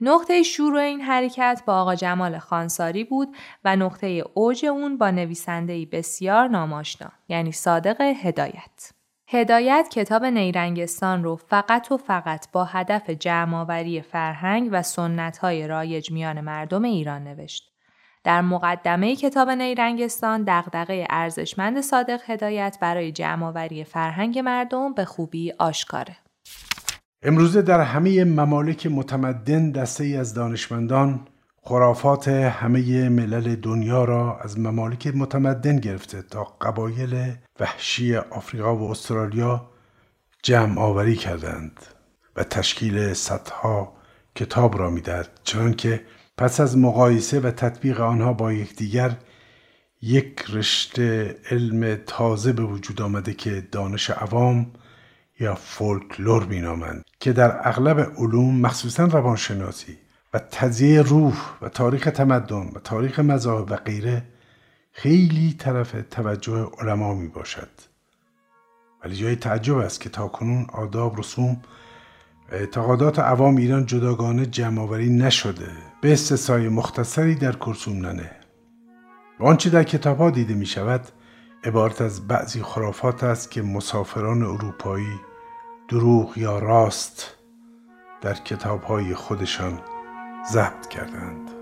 نقطه 0.00 0.42
شروع 0.42 0.80
این 0.80 1.00
حرکت 1.00 1.62
با 1.66 1.80
آقا 1.80 1.94
جمال 1.94 2.38
خانساری 2.38 3.04
بود 3.04 3.36
و 3.64 3.76
نقطه 3.76 4.24
اوج 4.34 4.66
اون 4.66 4.98
با 4.98 5.10
نویسنده 5.10 5.86
بسیار 5.86 6.48
ناماشنا 6.48 7.12
یعنی 7.28 7.52
صادق 7.52 8.00
هدایت. 8.00 8.92
هدایت 9.28 9.88
کتاب 9.90 10.24
نیرنگستان 10.24 11.24
رو 11.24 11.36
فقط 11.36 11.92
و 11.92 11.96
فقط 11.96 12.52
با 12.52 12.64
هدف 12.64 13.10
جمعآوری 13.10 14.02
فرهنگ 14.02 14.68
و 14.72 14.82
سنتهای 14.82 15.68
رایج 15.68 16.12
میان 16.12 16.40
مردم 16.40 16.82
ایران 16.82 17.24
نوشت. 17.24 17.69
در 18.24 18.40
مقدمه 18.40 19.16
کتاب 19.16 19.50
نیرنگستان 19.50 20.44
دغدغه 20.46 21.06
ارزشمند 21.10 21.80
صادق 21.80 22.20
هدایت 22.26 22.78
برای 22.80 23.12
جمعآوری 23.12 23.84
فرهنگ 23.84 24.38
مردم 24.38 24.94
به 24.94 25.04
خوبی 25.04 25.52
آشکاره. 25.58 26.16
امروزه 27.22 27.62
در 27.62 27.80
همه 27.80 28.24
ممالک 28.24 28.86
متمدن 28.86 29.70
دسته 29.70 30.04
ای 30.04 30.16
از 30.16 30.34
دانشمندان 30.34 31.26
خرافات 31.62 32.28
همه 32.28 33.08
ملل 33.08 33.56
دنیا 33.56 34.04
را 34.04 34.38
از 34.38 34.58
ممالک 34.58 35.06
متمدن 35.06 35.76
گرفته 35.76 36.22
تا 36.22 36.44
قبایل 36.44 37.32
وحشی 37.60 38.16
آفریقا 38.16 38.76
و 38.76 38.90
استرالیا 38.90 39.70
جمع 40.42 40.80
آوری 40.80 41.16
کردند 41.16 41.80
و 42.36 42.44
تشکیل 42.44 43.12
صدها 43.12 43.92
کتاب 44.34 44.78
را 44.78 44.90
می‌دهد 44.90 45.28
چنانکه 45.44 46.00
پس 46.40 46.60
از 46.60 46.78
مقایسه 46.78 47.40
و 47.40 47.50
تطبیق 47.50 48.00
آنها 48.00 48.32
با 48.32 48.52
یکدیگر 48.52 49.16
یک 50.02 50.44
رشته 50.48 51.36
علم 51.50 51.96
تازه 52.06 52.52
به 52.52 52.62
وجود 52.62 53.02
آمده 53.02 53.34
که 53.34 53.68
دانش 53.72 54.10
عوام 54.10 54.72
یا 55.40 55.54
فولکلور 55.54 56.44
مینامند 56.44 57.04
که 57.18 57.32
در 57.32 57.68
اغلب 57.68 58.12
علوم 58.18 58.60
مخصوصا 58.60 59.04
روانشناسی 59.04 59.98
و 60.34 60.38
تزیه 60.38 61.02
روح 61.02 61.36
و 61.62 61.68
تاریخ 61.68 62.04
تمدن 62.04 62.70
و 62.74 62.78
تاریخ 62.84 63.18
مذاهب 63.18 63.70
و 63.70 63.76
غیره 63.76 64.22
خیلی 64.92 65.52
طرف 65.58 65.96
توجه 66.10 66.70
علما 66.78 67.14
می 67.14 67.28
باشد 67.28 67.70
ولی 69.04 69.16
جای 69.16 69.36
تعجب 69.36 69.76
است 69.76 70.00
که 70.00 70.08
تاکنون 70.08 70.66
آداب 70.72 71.18
رسوم 71.18 71.62
اعتقادات 72.50 73.18
عوام 73.18 73.56
ایران 73.56 73.86
جداگانه 73.86 74.46
جمعآوری 74.46 75.10
نشده. 75.10 75.68
به 76.00 76.12
استثای 76.12 76.68
مختصری 76.68 77.34
در 77.34 77.52
کرسوم 77.52 78.06
ننه 78.06 78.30
و 79.40 79.44
آنچه 79.44 79.70
در 79.70 79.82
کتاب 79.82 80.18
ها 80.18 80.30
دیده 80.30 80.54
می 80.54 80.66
شود 80.66 81.08
عبارت 81.64 82.00
از 82.00 82.28
بعضی 82.28 82.62
خرافات 82.62 83.24
است 83.24 83.50
که 83.50 83.62
مسافران 83.62 84.42
اروپایی 84.42 85.20
دروغ 85.88 86.38
یا 86.38 86.58
راست 86.58 87.34
در 88.20 88.34
کتاب 88.34 88.82
های 88.82 89.14
خودشان 89.14 89.80
ضبط 90.52 90.88
کردند. 90.88 91.59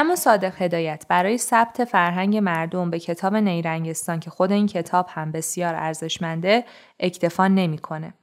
اما 0.00 0.16
صادق 0.16 0.62
هدایت 0.62 1.04
برای 1.08 1.38
ثبت 1.38 1.84
فرهنگ 1.84 2.36
مردم 2.36 2.90
به 2.90 2.98
کتاب 2.98 3.36
نیرنگستان 3.36 4.20
که 4.20 4.30
خود 4.30 4.52
این 4.52 4.66
کتاب 4.66 5.06
هم 5.10 5.32
بسیار 5.32 5.74
ارزشمنده 5.74 6.64
اکتفا 7.00 7.48
نمی‌کنه. 7.48 8.14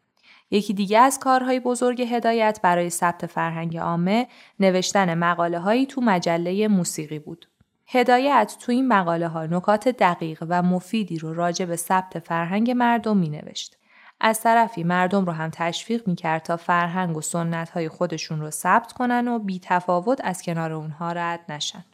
یکی 0.51 0.73
دیگه 0.73 0.99
از 0.99 1.19
کارهای 1.19 1.59
بزرگ 1.59 2.01
هدایت 2.01 2.59
برای 2.63 2.89
ثبت 2.89 3.25
فرهنگ 3.25 3.77
عامه 3.77 4.27
نوشتن 4.59 5.13
مقاله 5.13 5.59
هایی 5.59 5.85
تو 5.85 6.01
مجله 6.01 6.67
موسیقی 6.67 7.19
بود. 7.19 7.47
هدایت 7.87 8.55
تو 8.59 8.71
این 8.71 8.87
مقاله 8.87 9.27
ها 9.27 9.45
نکات 9.45 9.87
دقیق 9.87 10.43
و 10.49 10.61
مفیدی 10.61 11.17
رو 11.17 11.33
راجع 11.33 11.65
به 11.65 11.75
ثبت 11.75 12.19
فرهنگ 12.19 12.71
مردم 12.71 13.17
می 13.17 13.29
نوشت. 13.29 13.77
از 14.19 14.41
طرفی 14.41 14.83
مردم 14.83 15.25
رو 15.25 15.31
هم 15.31 15.49
تشویق 15.53 16.07
می‌کرد 16.07 16.43
تا 16.43 16.57
فرهنگ 16.57 17.17
و 17.17 17.21
سنت 17.21 17.69
های 17.69 17.89
خودشون 17.89 18.39
رو 18.39 18.49
ثبت 18.49 18.93
کنن 18.93 19.27
و 19.27 19.39
بی 19.39 19.59
تفاوت 19.63 20.21
از 20.23 20.41
کنار 20.41 20.73
اونها 20.73 21.11
رد 21.11 21.39
نشن. 21.49 21.85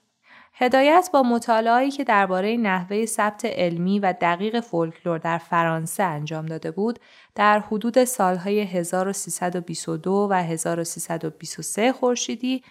هدایت 0.53 1.09
با 1.13 1.23
مطالعاتی 1.23 1.91
که 1.91 2.03
درباره 2.03 2.57
نحوه 2.57 3.05
ثبت 3.05 3.45
علمی 3.45 3.99
و 3.99 4.13
دقیق 4.21 4.59
فولکلور 4.59 5.17
در 5.17 5.37
فرانسه 5.37 6.03
انجام 6.03 6.45
داده 6.45 6.71
بود 6.71 6.99
در 7.35 7.59
حدود 7.59 8.03
سالهای 8.03 8.61
1322 8.61 10.27
و 10.31 10.33
1323 10.33 11.91
خورشیدی 11.91 12.63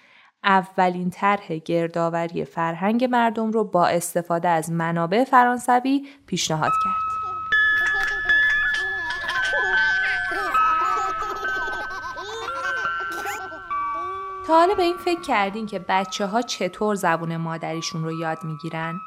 اولین 0.45 1.11
طرح 1.11 1.57
گردآوری 1.57 2.45
فرهنگ 2.45 3.05
مردم 3.05 3.51
رو 3.51 3.65
با 3.65 3.87
استفاده 3.87 4.49
از 4.49 4.73
منابع 4.73 5.25
فرانسوی 5.25 6.07
پیشنهاد 6.27 6.73
کرد. 6.85 7.10
حالا 14.51 14.75
به 14.75 14.83
این 14.83 14.97
فکر 14.97 15.21
کردین 15.21 15.67
که 15.67 15.79
بچه 15.89 16.27
ها 16.27 16.43
چطور 16.43 16.95
زبون 16.95 17.37
مادریشون 17.37 18.05
رو 18.05 18.13
یاد 18.21 18.39
می‌گیرن؟ 18.45 19.01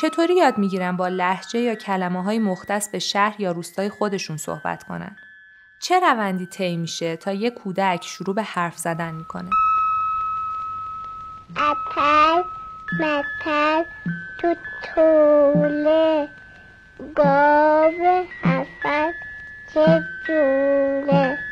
چطوری 0.00 0.34
یاد 0.34 0.58
می‌گیرن 0.58 0.96
با 0.96 1.08
لحجه 1.08 1.60
یا 1.60 1.74
کلمه 1.74 2.22
های 2.22 2.38
مختص 2.38 2.90
به 2.90 2.98
شهر 2.98 3.40
یا 3.40 3.52
روستای 3.52 3.88
خودشون 3.88 4.36
صحبت 4.36 4.84
کنن؟ 4.84 5.16
چه 5.82 6.00
روندی 6.00 6.46
طی 6.46 6.76
میشه 6.76 7.16
تا 7.16 7.32
یه 7.32 7.50
کودک 7.50 8.04
شروع 8.04 8.34
به 8.34 8.42
حرف 8.42 8.78
زدن 8.78 9.14
می‌کنه؟ 9.14 9.50
اپل 11.56 12.42
متل 13.00 13.84
تو 14.40 14.54
طوله 14.94 16.28
گاو 17.14 18.24
حسد 18.42 19.12
چه 19.74 20.02
جوله 20.26 21.49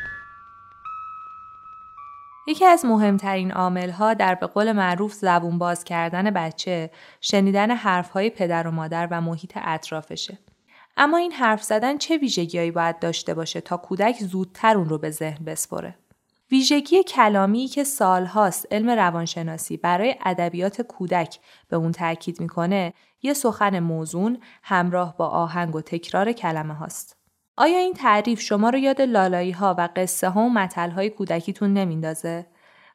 یکی 2.49 2.65
از 2.65 2.85
مهمترین 2.85 3.51
عاملها 3.51 4.13
در 4.13 4.35
به 4.35 4.47
قول 4.47 4.71
معروف 4.71 5.13
زبون 5.13 5.57
باز 5.57 5.83
کردن 5.83 6.31
بچه 6.31 6.91
شنیدن 7.21 7.71
حرفهای 7.71 8.29
پدر 8.29 8.67
و 8.67 8.71
مادر 8.71 9.07
و 9.11 9.21
محیط 9.21 9.57
اطرافشه. 9.61 10.37
اما 10.97 11.17
این 11.17 11.31
حرف 11.31 11.63
زدن 11.63 11.97
چه 11.97 12.17
ویژگیهایی 12.17 12.71
باید 12.71 12.99
داشته 12.99 13.33
باشه 13.33 13.61
تا 13.61 13.77
کودک 13.77 14.19
زودتر 14.19 14.77
اون 14.77 14.89
رو 14.89 14.97
به 14.97 15.11
ذهن 15.11 15.45
بسپره؟ 15.45 15.95
ویژگی 16.51 17.03
کلامی 17.03 17.67
که 17.67 17.83
سالهاست 17.83 18.67
علم 18.71 18.89
روانشناسی 18.89 19.77
برای 19.77 20.15
ادبیات 20.25 20.81
کودک 20.81 21.39
به 21.67 21.77
اون 21.77 21.91
تاکید 21.91 22.41
می‌کنه 22.41 22.93
یه 23.21 23.33
سخن 23.33 23.79
موزون 23.79 24.39
همراه 24.63 25.17
با 25.17 25.27
آهنگ 25.27 25.75
و 25.75 25.81
تکرار 25.81 26.31
کلمه 26.31 26.73
هاست. 26.73 27.18
آیا 27.61 27.77
این 27.77 27.93
تعریف 27.93 28.39
شما 28.39 28.69
رو 28.69 28.77
یاد 28.77 29.01
لالایی 29.01 29.51
ها 29.51 29.75
و 29.77 29.89
قصه 29.95 30.29
ها 30.29 30.41
و 30.41 30.49
متل 30.49 30.89
های 30.89 31.09
کودکیتون 31.09 31.73
نمیندازه؟ 31.73 32.45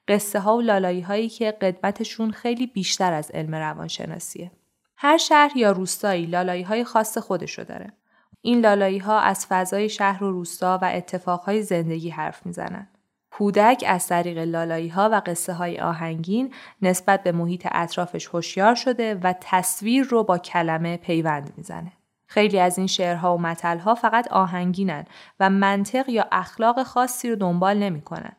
قصه 0.08 0.40
ها 0.40 0.56
و 0.56 0.60
لالایی 0.60 1.00
هایی 1.00 1.28
که 1.28 1.50
قدمتشون 1.50 2.30
خیلی 2.30 2.66
بیشتر 2.66 3.12
از 3.12 3.30
علم 3.30 3.54
روانشناسیه. 3.54 4.50
هر 4.96 5.16
شهر 5.16 5.56
یا 5.56 5.72
روستایی 5.72 6.26
لالایی 6.26 6.62
های 6.62 6.84
خاص 6.84 7.18
خودشو 7.18 7.64
داره. 7.64 7.92
این 8.40 8.60
لالایی 8.60 8.98
ها 8.98 9.20
از 9.20 9.46
فضای 9.46 9.88
شهر 9.88 10.24
و 10.24 10.30
روستا 10.30 10.78
و 10.82 10.90
اتفاقهای 10.94 11.62
زندگی 11.62 12.10
حرف 12.10 12.46
می‌زنن. 12.46 12.88
کودک 13.30 13.84
از 13.86 14.06
طریق 14.06 14.38
لالایی 14.38 14.88
ها 14.88 15.08
و 15.12 15.22
قصه 15.26 15.52
های 15.52 15.80
آهنگین 15.80 16.54
نسبت 16.82 17.22
به 17.22 17.32
محیط 17.32 17.68
اطرافش 17.72 18.26
هوشیار 18.26 18.74
شده 18.74 19.14
و 19.14 19.34
تصویر 19.40 20.04
رو 20.04 20.24
با 20.24 20.38
کلمه 20.38 20.96
پیوند 20.96 21.52
می‌زنه. 21.56 21.92
خیلی 22.34 22.60
از 22.60 22.78
این 22.78 22.86
شعرها 22.86 23.34
و 23.34 23.40
متلها 23.40 23.94
فقط 23.94 24.28
آهنگینن 24.32 25.04
و 25.40 25.50
منطق 25.50 26.08
یا 26.08 26.26
اخلاق 26.32 26.82
خاصی 26.82 27.30
رو 27.30 27.36
دنبال 27.36 27.78
نمی‌کنن. 27.78 28.32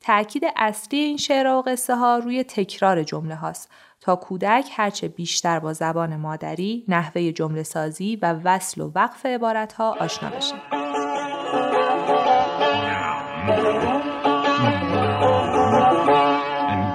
تأکید 0.00 0.42
اصلی 0.56 0.98
این 0.98 1.16
شعرها 1.16 1.58
و 1.58 1.62
قصه 1.62 1.96
ها 1.96 2.18
روی 2.18 2.44
تکرار 2.44 3.02
جمله 3.02 3.34
هاست 3.34 3.70
تا 4.00 4.16
کودک 4.16 4.68
هرچه 4.76 5.08
بیشتر 5.08 5.58
با 5.58 5.72
زبان 5.72 6.16
مادری، 6.16 6.84
نحوه 6.88 7.32
جمله 7.32 7.62
سازی 7.62 8.18
و 8.22 8.32
وصل 8.44 8.80
و 8.80 8.92
وقف 8.94 9.26
عبارت 9.26 9.72
ها 9.72 9.96
آشنا 10.00 10.30
بشه. 10.30 10.54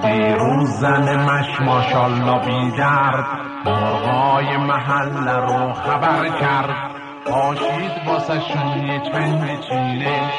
دیروز 0.02 0.68
زن 0.68 1.24
مش 1.24 1.60
ماشالله 1.60 2.46
بیدرد 2.46 3.51
مرغای 3.64 4.56
محل 4.56 5.28
رو 5.28 5.72
خبر 5.72 6.28
کرد. 6.40 6.92
پاشید 7.26 8.06
واسه 8.06 8.34
یه 8.34 9.00
چند 9.00 9.60
چینه. 9.60 10.32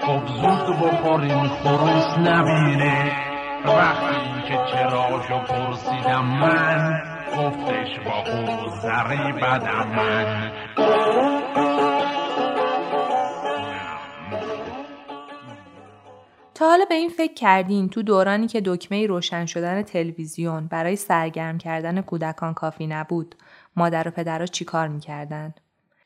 خب 0.00 0.26
زود 0.26 0.76
بخوریم 0.80 1.48
خروس 1.48 2.18
نبینه. 2.18 3.12
وقتی 3.64 4.42
که 4.48 4.58
چراشو 4.72 5.38
پرسیدم 5.38 6.24
من 6.24 7.00
گفتش 7.36 8.00
با 8.04 8.24
زری 8.82 9.32
بدم 9.32 9.88
من. 9.96 10.50
تا 16.54 16.68
حالا 16.68 16.84
به 16.84 16.94
این 16.94 17.08
فکر 17.08 17.34
کردین 17.34 17.88
تو 17.88 18.02
دورانی 18.02 18.46
که 18.46 18.62
دکمه 18.64 19.06
روشن 19.06 19.46
شدن 19.46 19.82
تلویزیون 19.82 20.66
برای 20.66 20.96
سرگرم 20.96 21.58
کردن 21.58 22.00
کودکان 22.00 22.54
کافی 22.54 22.86
نبود 22.86 23.34
مادر 23.76 24.08
و 24.08 24.10
پدرها 24.10 24.46
چیکار 24.46 24.88
می‌کردن؟ 24.88 25.54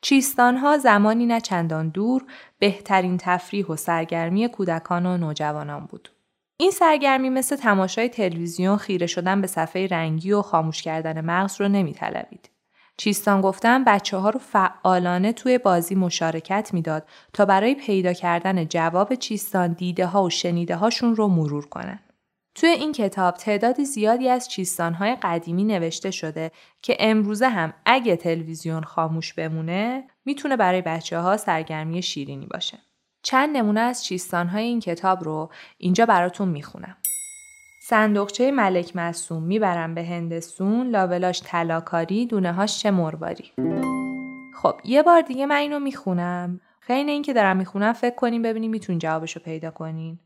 چیستانها 0.01 0.79
زمانی 0.79 1.27
نه 1.27 1.41
چندان 1.41 1.89
دور 1.89 2.25
بهترین 2.59 3.17
تفریح 3.17 3.67
و 3.67 3.77
سرگرمی 3.77 4.49
کودکان 4.49 5.07
و 5.07 5.17
نوجوانان 5.17 5.87
بود. 5.87 6.09
این 6.61 6.71
سرگرمی 6.71 7.31
مثل 7.31 7.57
تماشای 7.57 8.09
تلویزیون 8.09 8.77
خیره 8.77 9.07
شدن 9.07 9.41
به 9.41 9.47
صفحه 9.47 9.87
رنگی 9.87 10.33
و 10.33 10.43
خاموش 10.43 10.83
کردن 10.83 11.25
مغز 11.25 11.61
رو 11.61 11.69
نمیطلبید. 11.69 12.51
چیستان 13.01 13.41
گفتن 13.41 13.85
بچه 13.85 14.17
ها 14.17 14.31
رو 14.31 14.41
فعالانه 14.41 15.33
توی 15.33 15.59
بازی 15.59 15.95
مشارکت 15.95 16.71
می‌داد 16.73 17.09
تا 17.33 17.45
برای 17.45 17.75
پیدا 17.75 18.13
کردن 18.13 18.65
جواب 18.65 19.15
چیستان 19.15 19.73
دیده 19.73 20.07
ها 20.07 20.25
و 20.25 20.31
شنیده 20.31 20.77
هاشون 20.77 21.17
رو 21.17 21.29
مرور 21.29 21.67
کنن. 21.67 21.99
توی 22.55 22.69
این 22.69 22.93
کتاب 22.93 23.35
تعداد 23.35 23.83
زیادی 23.83 24.29
از 24.29 24.49
چیستانهای 24.49 25.17
قدیمی 25.23 25.65
نوشته 25.65 26.11
شده 26.11 26.51
که 26.83 26.97
امروزه 27.01 27.49
هم 27.49 27.73
اگه 27.87 28.17
تلویزیون 28.17 28.83
خاموش 28.83 29.33
بمونه 29.33 30.05
می‌تونه 30.25 30.57
برای 30.57 30.83
بچه 30.83 31.19
ها 31.19 31.37
سرگرمی 31.37 32.03
شیرینی 32.03 32.47
باشه. 32.47 32.79
چند 33.23 33.57
نمونه 33.57 33.81
از 33.81 34.05
چیستانهای 34.05 34.65
این 34.65 34.81
کتاب 34.81 35.25
رو 35.25 35.51
اینجا 35.79 36.07
براتون 36.07 36.49
می‌خونم. 36.49 36.97
صندوقچه 37.91 38.51
ملک 38.51 38.97
معصوم 38.97 39.43
می‌برم 39.43 39.95
به 39.95 40.05
هندسون 40.05 40.87
لابلاش 40.87 41.41
تلاکاری 41.41 42.27
دونه 42.27 42.53
هاش 42.53 42.79
چه 42.79 42.91
مرواری. 42.91 43.53
خب 44.55 44.81
یه 44.85 45.03
بار 45.03 45.21
دیگه 45.21 45.47
من 45.47 45.57
اینو 45.57 45.79
می‌خونم. 45.79 46.61
خیلی 46.81 47.11
اینکه 47.11 47.33
دارم 47.33 47.57
می‌خونم 47.57 47.93
فکر 47.93 48.15
کنیم 48.15 48.43
ببینیم 48.43 48.71
می‌تونین 48.71 48.99
جوابشو 48.99 49.41
پیدا 49.41 49.71
کنین. 49.71 50.19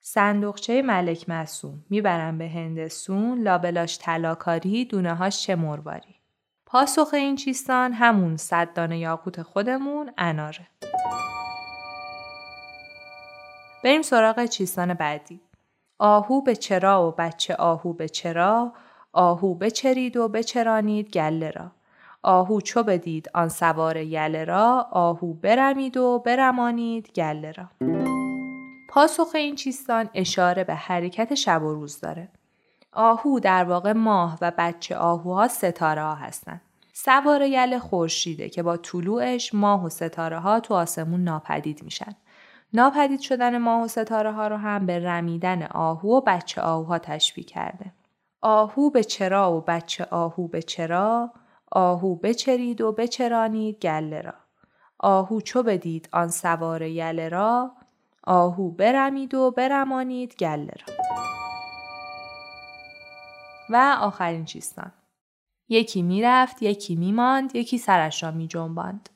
صندوقچه 0.00 0.82
ملک 0.82 1.28
معصوم 1.28 1.84
می‌برم 1.90 2.38
به 2.38 2.48
هندسون 2.48 3.42
لابلاش 3.42 3.96
تلاکاری 3.96 4.84
دونه 4.84 5.14
هاش 5.14 5.42
چه 5.42 5.56
مرواری. 5.56 6.14
پاسخ 6.66 7.14
این 7.14 7.36
چیستان 7.36 7.92
همون 7.92 8.36
صد 8.36 8.72
دانه 8.74 8.98
یاقوت 8.98 9.42
خودمون 9.42 10.10
اناره. 10.18 10.66
بریم 13.84 14.02
سراغ 14.02 14.44
چیستان 14.44 14.94
بعدی. 14.94 15.40
آهو 15.98 16.40
به 16.40 16.56
چرا 16.56 17.08
و 17.08 17.14
بچه 17.18 17.54
آهو 17.54 17.92
به 17.92 18.08
چرا 18.08 18.72
آهو 19.12 19.54
بچرید 19.54 20.16
و 20.16 20.28
بچرانید 20.28 21.10
گله 21.10 21.50
را. 21.50 21.70
آهو 22.22 22.60
چو 22.60 22.82
بدید 22.82 23.30
آن 23.34 23.48
سوار 23.48 23.96
یله 23.96 24.44
را 24.44 24.86
آهو 24.90 25.34
برمید 25.34 25.96
و 25.96 26.22
برمانید 26.26 27.12
گله 27.12 27.52
را. 27.52 27.64
پاسخ 28.90 29.28
این 29.34 29.54
چیستان 29.54 30.10
اشاره 30.14 30.64
به 30.64 30.74
حرکت 30.74 31.34
شب 31.34 31.62
و 31.62 31.74
روز 31.74 32.00
داره. 32.00 32.28
آهو 32.92 33.40
در 33.40 33.64
واقع 33.64 33.92
ماه 33.92 34.38
و 34.40 34.52
بچه 34.58 34.96
آهوها 34.96 35.48
ستاره 35.48 36.02
ها 36.02 36.14
هستند. 36.14 36.60
سوار 36.92 37.42
یله 37.42 37.78
خورشیده 37.78 38.48
که 38.48 38.62
با 38.62 38.76
طلوعش 38.76 39.54
ماه 39.54 39.84
و 39.84 39.88
ستاره 39.88 40.38
ها 40.38 40.60
تو 40.60 40.74
آسمون 40.74 41.24
ناپدید 41.24 41.82
میشن. 41.82 42.14
ناپدید 42.72 43.20
شدن 43.20 43.58
ماه 43.58 43.84
و 43.84 43.88
ستاره 43.88 44.32
ها 44.32 44.48
رو 44.48 44.56
هم 44.56 44.86
به 44.86 44.98
رمیدن 44.98 45.62
آهو 45.62 46.16
و 46.16 46.20
بچه 46.20 46.60
آهوها 46.60 46.98
تشبیه 46.98 47.44
کرده. 47.44 47.92
آهو 48.40 48.90
به 48.90 49.04
چرا 49.04 49.56
و 49.56 49.60
بچه 49.60 50.04
آهو 50.04 50.48
به 50.48 50.62
چرا، 50.62 51.32
آهو 51.72 52.14
بچرید 52.14 52.80
و 52.80 52.92
بچرانید 52.92 53.78
گله 53.78 54.20
را. 54.20 54.34
آهو 54.98 55.40
چو 55.40 55.62
بدید 55.62 56.08
آن 56.12 56.28
سوار 56.28 56.82
یله 56.82 57.28
را، 57.28 57.72
آهو 58.24 58.70
برمید 58.70 59.34
و 59.34 59.50
برمانید 59.50 60.36
گله 60.36 60.72
را. 60.86 60.94
و 63.70 63.96
آخرین 64.00 64.44
چیستان. 64.44 64.92
یکی 65.68 66.02
می‌رفت، 66.02 66.62
یکی 66.62 66.96
میماند، 66.96 67.56
یکی 67.56 67.78
سرش 67.78 68.22
را 68.22 68.30
می 68.30 68.46
جنباند. 68.46 69.08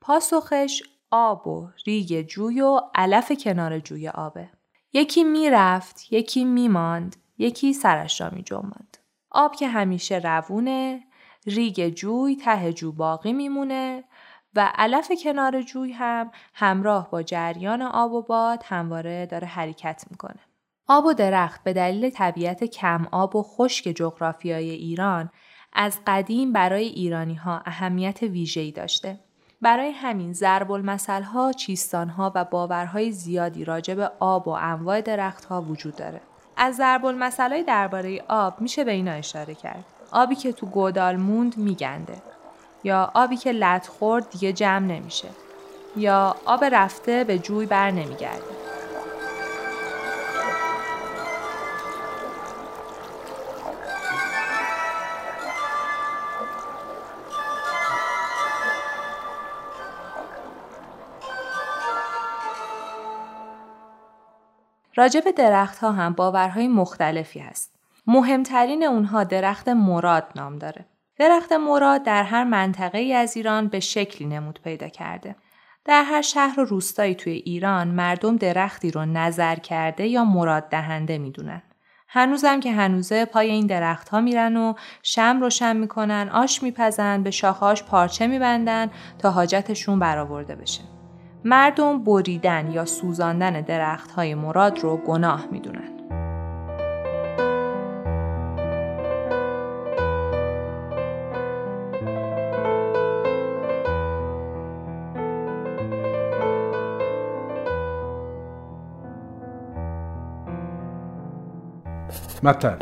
پاسخش 0.00 0.82
آب 1.10 1.46
و 1.46 1.68
ریگ 1.86 2.26
جوی 2.26 2.60
و 2.60 2.80
علف 2.94 3.32
کنار 3.32 3.78
جوی 3.78 4.08
آبه. 4.08 4.50
یکی 4.92 5.24
می‌رفت، 5.24 6.12
یکی 6.12 6.44
میماند، 6.44 7.16
یکی 7.38 7.72
سرش 7.72 8.20
را 8.20 8.30
می 8.30 8.42
جنباند. 8.42 8.98
آب 9.30 9.56
که 9.56 9.68
همیشه 9.68 10.18
روونه، 10.18 11.04
ریگ 11.46 11.88
جوی 11.88 12.36
ته 12.36 12.72
جو 12.72 12.92
باقی 12.92 13.32
میمونه 13.32 14.04
و 14.54 14.72
علف 14.74 15.12
کنار 15.22 15.62
جوی 15.62 15.92
هم 15.92 16.30
همراه 16.54 17.10
با 17.10 17.22
جریان 17.22 17.82
آب 17.82 18.12
و 18.12 18.22
باد 18.22 18.62
همواره 18.64 19.26
داره 19.26 19.48
حرکت 19.48 20.04
می‌کنه. 20.10 20.40
آب 20.88 21.04
و 21.06 21.12
درخت 21.12 21.64
به 21.64 21.72
دلیل 21.72 22.10
طبیعت 22.10 22.64
کم 22.64 23.08
آب 23.12 23.36
و 23.36 23.42
خشک 23.42 23.84
جغرافیای 23.84 24.70
ایران 24.70 25.30
از 25.72 25.98
قدیم 26.06 26.52
برای 26.52 26.84
ایرانی 26.84 27.34
ها 27.34 27.62
اهمیت 27.66 28.22
ویژه‌ای 28.22 28.72
داشته. 28.72 29.20
برای 29.60 29.90
همین 29.90 30.32
ضرب 30.32 30.72
المثل 30.72 31.22
ها، 31.22 31.52
چیستان 31.52 32.08
ها 32.08 32.32
و 32.34 32.44
باورهای 32.44 33.12
زیادی 33.12 33.64
راجع 33.64 33.94
به 33.94 34.10
آب 34.20 34.48
و 34.48 34.50
انواع 34.50 35.00
درخت 35.00 35.44
ها 35.44 35.62
وجود 35.62 35.96
داره. 35.96 36.20
از 36.56 36.76
ضرب 36.76 37.04
المثل 37.04 37.62
درباره 37.62 38.24
آب 38.28 38.60
میشه 38.60 38.84
به 38.84 38.92
اینا 38.92 39.12
اشاره 39.12 39.54
کرد. 39.54 39.84
آبی 40.12 40.34
که 40.34 40.52
تو 40.52 40.66
گودال 40.66 41.16
موند 41.16 41.56
میگنده. 41.56 42.22
یا 42.84 43.10
آبی 43.14 43.36
که 43.36 43.52
لط 43.52 43.86
خورد 43.86 44.30
دیگه 44.30 44.52
جمع 44.52 44.86
نمیشه. 44.86 45.28
یا 45.96 46.36
آب 46.44 46.64
رفته 46.64 47.24
به 47.24 47.38
جوی 47.38 47.66
بر 47.66 47.90
نمیگرده. 47.90 48.57
راجع 64.98 65.20
به 65.20 65.32
درخت 65.32 65.78
ها 65.78 65.92
هم 65.92 66.12
باورهای 66.12 66.68
مختلفی 66.68 67.40
هست. 67.40 67.74
مهمترین 68.06 68.84
اونها 68.84 69.24
درخت 69.24 69.68
مراد 69.68 70.32
نام 70.36 70.56
داره. 70.56 70.86
درخت 71.18 71.52
مراد 71.52 72.02
در 72.02 72.22
هر 72.22 72.44
منطقه 72.44 72.98
ای 72.98 73.14
از 73.14 73.36
ایران 73.36 73.68
به 73.68 73.80
شکلی 73.80 74.28
نمود 74.28 74.60
پیدا 74.64 74.88
کرده. 74.88 75.36
در 75.84 76.02
هر 76.02 76.22
شهر 76.22 76.60
و 76.60 76.64
روستایی 76.64 77.14
توی 77.14 77.32
ایران 77.32 77.88
مردم 77.88 78.36
درختی 78.36 78.90
رو 78.90 79.04
نظر 79.04 79.54
کرده 79.54 80.06
یا 80.06 80.24
مراد 80.24 80.68
دهنده 80.68 81.18
می‌دونن. 81.18 81.62
هنوزم 82.08 82.60
که 82.60 82.72
هنوزه 82.72 83.24
پای 83.24 83.50
این 83.50 83.66
درخت 83.66 84.08
ها 84.08 84.20
میرن 84.20 84.56
و 84.56 84.74
شم 85.02 85.40
روشن 85.40 85.76
می‌کنن، 85.76 86.30
آش 86.32 86.62
میپزن، 86.62 87.22
به 87.22 87.30
شاخهاش 87.30 87.82
پارچه 87.82 88.26
میبندن 88.26 88.90
تا 89.18 89.30
حاجتشون 89.30 89.98
برآورده 89.98 90.56
بشه. 90.56 90.97
مردم 91.48 92.04
بریدن 92.04 92.70
یا 92.70 92.84
سوزاندن 92.84 93.60
درخت 93.60 94.10
های 94.10 94.34
مراد 94.34 94.78
رو 94.78 94.96
گناه 94.96 95.46
می‌دونن. 95.50 95.88
متل 112.42 112.76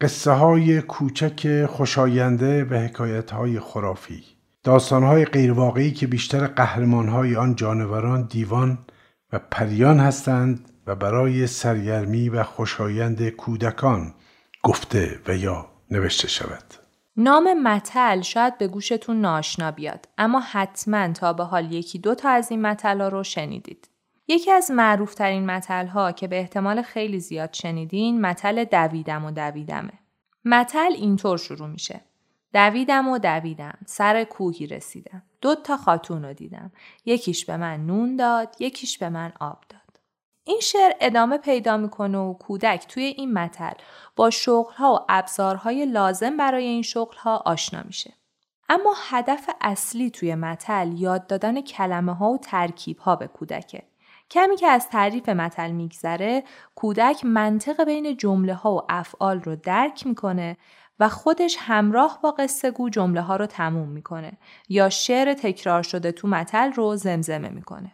قصه 0.00 0.30
های 0.30 0.82
کوچک 0.82 1.66
خوشاینده 1.66 2.64
و 2.64 2.74
حکایت 2.74 3.30
های 3.30 3.60
خرافی 3.60 4.41
داستان 4.64 5.02
های 5.02 5.24
غیرواقعی 5.24 5.92
که 5.92 6.06
بیشتر 6.06 6.46
قهرمان 6.46 7.08
های 7.08 7.36
آن 7.36 7.54
جانوران 7.54 8.22
دیوان 8.22 8.78
و 9.32 9.38
پریان 9.38 10.00
هستند 10.00 10.70
و 10.86 10.94
برای 10.94 11.46
سرگرمی 11.46 12.28
و 12.28 12.42
خوشایند 12.42 13.28
کودکان 13.28 14.14
گفته 14.62 15.20
و 15.26 15.36
یا 15.36 15.66
نوشته 15.90 16.28
شود 16.28 16.74
نام 17.16 17.62
متل 17.62 18.20
شاید 18.20 18.58
به 18.58 18.68
گوشتون 18.68 19.20
ناشنا 19.20 19.70
بیاد 19.70 20.08
اما 20.18 20.40
حتما 20.40 21.12
تا 21.12 21.32
به 21.32 21.44
حال 21.44 21.72
یکی 21.72 21.98
دو 21.98 22.14
تا 22.14 22.30
از 22.30 22.50
این 22.50 22.62
متل 22.62 23.00
رو 23.00 23.22
شنیدید. 23.22 23.88
یکی 24.28 24.50
از 24.50 24.70
معروفترین 24.70 25.46
متل 25.46 25.86
ها 25.86 26.12
که 26.12 26.28
به 26.28 26.38
احتمال 26.38 26.82
خیلی 26.82 27.20
زیاد 27.20 27.52
شنیدین 27.52 28.20
متل 28.20 28.64
دویدم 28.64 29.24
و 29.24 29.30
دویدمه. 29.30 29.92
متل 30.44 30.92
اینطور 30.96 31.38
شروع 31.38 31.68
میشه. 31.68 32.00
دویدم 32.52 33.08
و 33.08 33.18
دویدم. 33.18 33.78
سر 33.86 34.24
کوهی 34.24 34.66
رسیدم. 34.66 35.22
دو 35.40 35.54
تا 35.54 35.76
خاتون 35.76 36.24
رو 36.24 36.32
دیدم. 36.32 36.72
یکیش 37.04 37.44
به 37.44 37.56
من 37.56 37.86
نون 37.86 38.16
داد 38.16 38.56
یکیش 38.58 38.98
به 38.98 39.08
من 39.08 39.32
آب 39.40 39.58
داد. 39.68 39.80
این 40.44 40.60
شعر 40.60 40.92
ادامه 41.00 41.38
پیدا 41.38 41.76
می‌کنه 41.76 42.18
و 42.18 42.34
کودک 42.34 42.86
توی 42.86 43.02
این 43.02 43.32
متل 43.32 43.72
با 44.16 44.30
شغلها 44.30 44.94
و 44.94 44.98
ابزارهای 45.08 45.86
لازم 45.86 46.36
برای 46.36 46.64
این 46.64 46.82
شغلها 46.82 47.36
آشنا 47.36 47.82
میشه. 47.82 48.12
اما 48.68 48.94
هدف 49.08 49.50
اصلی 49.60 50.10
توی 50.10 50.34
متل 50.34 50.92
یاد 50.92 51.26
دادن 51.26 51.60
کلمه 51.60 52.14
ها 52.14 52.30
و 52.30 52.38
ترکیب 52.38 52.98
ها 52.98 53.16
به 53.16 53.26
کودکه. 53.26 53.82
کمی 54.30 54.56
که 54.56 54.66
از 54.66 54.88
تعریف 54.88 55.28
متل 55.28 55.70
میگذره 55.70 56.44
کودک 56.74 57.24
منطق 57.24 57.84
بین 57.84 58.16
جمله 58.16 58.54
ها 58.54 58.74
و 58.74 58.80
افعال 58.88 59.40
رو 59.40 59.56
درک 59.56 60.06
می‌کنه 60.06 60.56
و 60.98 61.08
خودش 61.08 61.56
همراه 61.60 62.18
با 62.22 62.30
قصه 62.30 62.70
گو 62.70 62.88
جمله 62.88 63.20
ها 63.20 63.36
رو 63.36 63.46
تموم 63.46 63.88
می‌کنه 63.88 64.32
یا 64.68 64.90
شعر 64.90 65.34
تکرار 65.34 65.82
شده 65.82 66.12
تو 66.12 66.28
متل 66.28 66.72
رو 66.72 66.96
زمزمه 66.96 67.48
می‌کنه. 67.48 67.92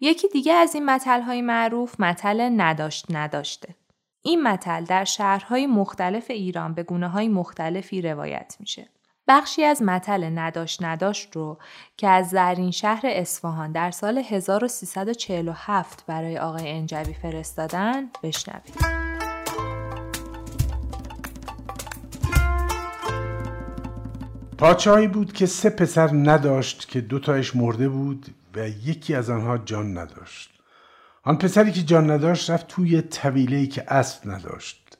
یکی 0.00 0.28
دیگه 0.28 0.52
از 0.52 0.74
این 0.74 0.84
متل 0.84 1.22
های 1.22 1.42
معروف 1.42 2.00
متل 2.00 2.50
نداشت 2.56 3.06
نداشته. 3.10 3.74
این 4.22 4.42
متل 4.42 4.84
در 4.84 5.04
شهرهای 5.04 5.66
مختلف 5.66 6.30
ایران 6.30 6.74
به 6.74 6.82
گونه 6.82 7.08
های 7.08 7.28
مختلفی 7.28 8.02
روایت 8.02 8.56
میشه. 8.60 8.88
بخشی 9.28 9.64
از 9.64 9.82
متل 9.82 10.38
نداشت 10.38 10.82
نداشت 10.82 11.36
رو 11.36 11.58
که 11.96 12.08
از 12.08 12.28
زرین 12.28 12.70
شهر 12.70 13.02
اصفهان 13.04 13.72
در 13.72 13.90
سال 13.90 14.18
1347 14.18 16.04
برای 16.06 16.38
آقای 16.38 16.70
انجبی 16.70 17.14
فرستادن 17.14 18.10
بشنوید. 18.22 19.07
پادشاهی 24.58 25.08
بود 25.08 25.32
که 25.32 25.46
سه 25.46 25.70
پسر 25.70 26.10
نداشت 26.12 26.88
که 26.88 27.00
دوتایش 27.00 27.56
مرده 27.56 27.88
بود 27.88 28.26
و 28.54 28.68
یکی 28.68 29.14
از 29.14 29.30
آنها 29.30 29.58
جان 29.58 29.98
نداشت. 29.98 30.50
آن 31.22 31.38
پسری 31.38 31.72
که 31.72 31.82
جان 31.82 32.10
نداشت 32.10 32.50
رفت 32.50 32.68
توی 32.68 33.02
طویله‌ای 33.02 33.66
که 33.66 33.92
اسب 33.92 34.30
نداشت. 34.30 34.98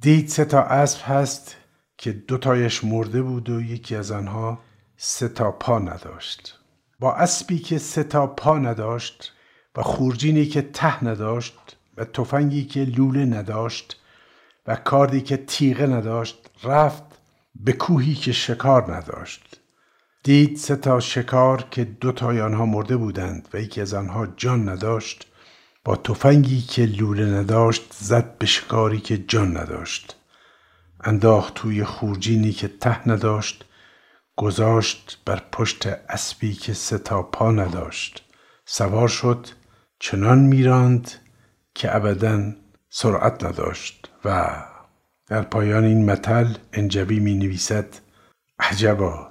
دید 0.00 0.28
سه 0.28 0.44
تا 0.44 0.62
اسب 0.62 1.00
هست 1.04 1.56
که 1.98 2.12
دوتایش 2.12 2.84
مرده 2.84 3.22
بود 3.22 3.50
و 3.50 3.60
یکی 3.60 3.96
از 3.96 4.10
آنها 4.10 4.58
سه 4.96 5.28
تا 5.28 5.50
پا 5.50 5.78
نداشت. 5.78 6.58
با 7.00 7.14
اسبی 7.14 7.58
که 7.58 7.78
سه 7.78 8.04
تا 8.04 8.26
پا 8.26 8.58
نداشت 8.58 9.32
و 9.76 9.82
خورجینی 9.82 10.46
که 10.46 10.62
ته 10.62 11.04
نداشت 11.04 11.76
و 11.96 12.04
تفنگی 12.04 12.64
که 12.64 12.84
لوله 12.84 13.24
نداشت 13.24 14.00
و 14.66 14.76
کاردی 14.76 15.20
که 15.20 15.36
تیغه 15.36 15.86
نداشت 15.86 16.50
رفت 16.64 17.13
به 17.54 17.72
کوهی 17.72 18.14
که 18.14 18.32
شکار 18.32 18.94
نداشت. 18.94 19.60
دید 20.22 20.56
سه 20.56 20.76
تا 20.76 21.00
شکار 21.00 21.64
که 21.70 21.84
دو 21.84 22.12
تای 22.12 22.40
آنها 22.40 22.66
مرده 22.66 22.96
بودند 22.96 23.48
و 23.54 23.60
یکی 23.60 23.80
از 23.80 23.94
آنها 23.94 24.26
جان 24.26 24.68
نداشت 24.68 25.26
با 25.84 25.96
تفنگی 25.96 26.60
که 26.60 26.86
لوله 26.86 27.26
نداشت 27.26 27.92
زد 27.98 28.38
به 28.38 28.46
شکاری 28.46 29.00
که 29.00 29.18
جان 29.18 29.56
نداشت. 29.56 30.16
انداخت 31.00 31.54
توی 31.54 31.84
خورجینی 31.84 32.52
که 32.52 32.68
ته 32.68 33.08
نداشت 33.08 33.64
گذاشت 34.36 35.18
بر 35.24 35.42
پشت 35.52 35.86
اسبی 35.86 36.54
که 36.54 36.72
سه 36.72 36.98
تا 36.98 37.22
پا 37.22 37.50
نداشت. 37.50 38.24
سوار 38.66 39.08
شد 39.08 39.46
چنان 39.98 40.38
میراند 40.38 41.10
که 41.74 41.96
ابدا 41.96 42.52
سرعت 42.90 43.44
نداشت 43.44 44.10
و 44.24 44.56
در 45.26 45.42
پایان 45.42 45.84
این 45.84 46.10
متل 46.10 46.54
انجبی 46.72 47.20
می 47.20 47.34
نویسد 47.34 47.86
عجبا 48.58 49.30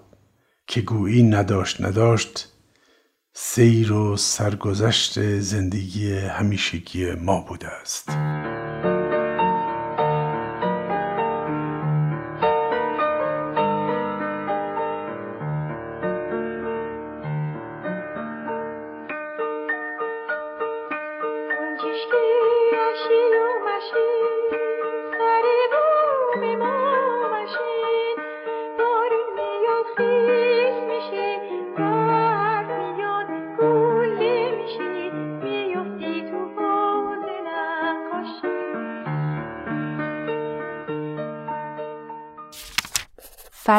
که 0.68 0.82
گویی 0.82 1.24
نداشت 1.24 1.82
نداشت 1.82 2.50
سیر 3.34 3.92
و 3.92 4.18
سرگذشت 4.18 5.40
زندگی 5.40 6.14
همیشگی 6.14 7.12
ما 7.12 7.42
بوده 7.42 7.68
است. 7.68 8.10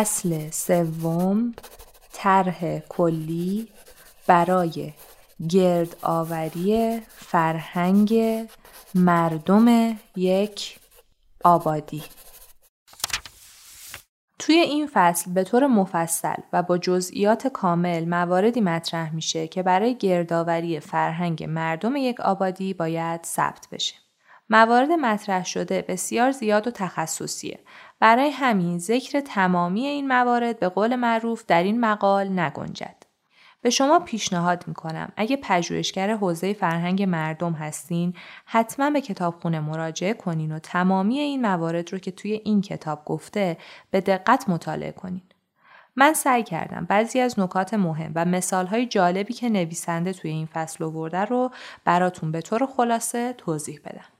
فصل 0.05 0.51
سوم 0.51 1.55
طرح 2.13 2.79
کلی 2.79 3.69
برای 4.27 4.93
گرد 5.49 5.97
آوری 6.03 7.01
فرهنگ 7.09 8.15
مردم 8.95 9.97
یک 10.17 10.79
آبادی 11.45 12.03
توی 14.39 14.55
این 14.55 14.89
فصل 14.93 15.33
به 15.33 15.45
طور 15.45 15.67
مفصل 15.67 16.43
و 16.53 16.63
با 16.63 16.79
جزئیات 16.79 17.47
کامل 17.47 18.05
مواردی 18.05 18.61
مطرح 18.61 19.15
میشه 19.15 19.49
که 19.49 19.63
برای 19.63 19.95
گردآوری 19.99 20.81
فرهنگ 20.81 21.45
مردم 21.45 21.97
یک 21.97 22.21
آبادی 22.21 22.75
باید 22.75 23.25
ثبت 23.25 23.69
بشه. 23.73 24.04
موارد 24.51 24.91
مطرح 24.91 25.45
شده 25.45 25.85
بسیار 25.89 26.31
زیاد 26.31 26.67
و 26.67 26.71
تخصصیه 26.71 27.59
برای 28.01 28.31
همین 28.31 28.79
ذکر 28.79 29.21
تمامی 29.21 29.87
این 29.87 30.09
موارد 30.09 30.59
به 30.59 30.69
قول 30.69 30.97
معروف 30.97 31.45
در 31.47 31.63
این 31.63 31.81
مقال 31.81 32.39
نگنجد. 32.39 33.05
به 33.63 33.71
شما 33.71 33.99
پیشنهاد 33.99 34.65
می‌کنم 34.67 35.13
اگه 35.17 35.37
پژوهشگر 35.37 36.17
حوزه 36.17 36.53
فرهنگ 36.53 37.03
مردم 37.03 37.53
هستین 37.53 38.15
حتما 38.45 38.91
به 38.91 39.01
کتابخونه 39.01 39.61
مراجعه 39.61 40.15
کنین 40.15 40.53
و 40.53 40.59
تمامی 40.59 41.19
این 41.19 41.43
موارد 41.43 41.93
رو 41.93 41.99
که 41.99 42.11
توی 42.11 42.33
این 42.45 42.61
کتاب 42.61 43.05
گفته 43.05 43.57
به 43.91 44.01
دقت 44.01 44.49
مطالعه 44.49 44.93
کنین. 44.93 45.23
من 45.97 46.13
سعی 46.13 46.43
کردم 46.43 46.87
بعضی 46.89 47.21
از 47.21 47.41
نکات 47.41 47.75
مهم 47.75 48.13
و 48.15 48.25
مثالهای 48.25 48.87
جالبی 48.87 49.33
که 49.33 49.49
نویسنده 49.49 50.13
توی 50.13 50.31
این 50.31 50.47
فصل 50.47 50.85
آورده 50.85 51.25
رو 51.25 51.51
براتون 51.85 52.33
به 52.33 52.41
طور 52.41 52.67
خلاصه 52.67 53.33
توضیح 53.33 53.81
بدم. 53.85 54.14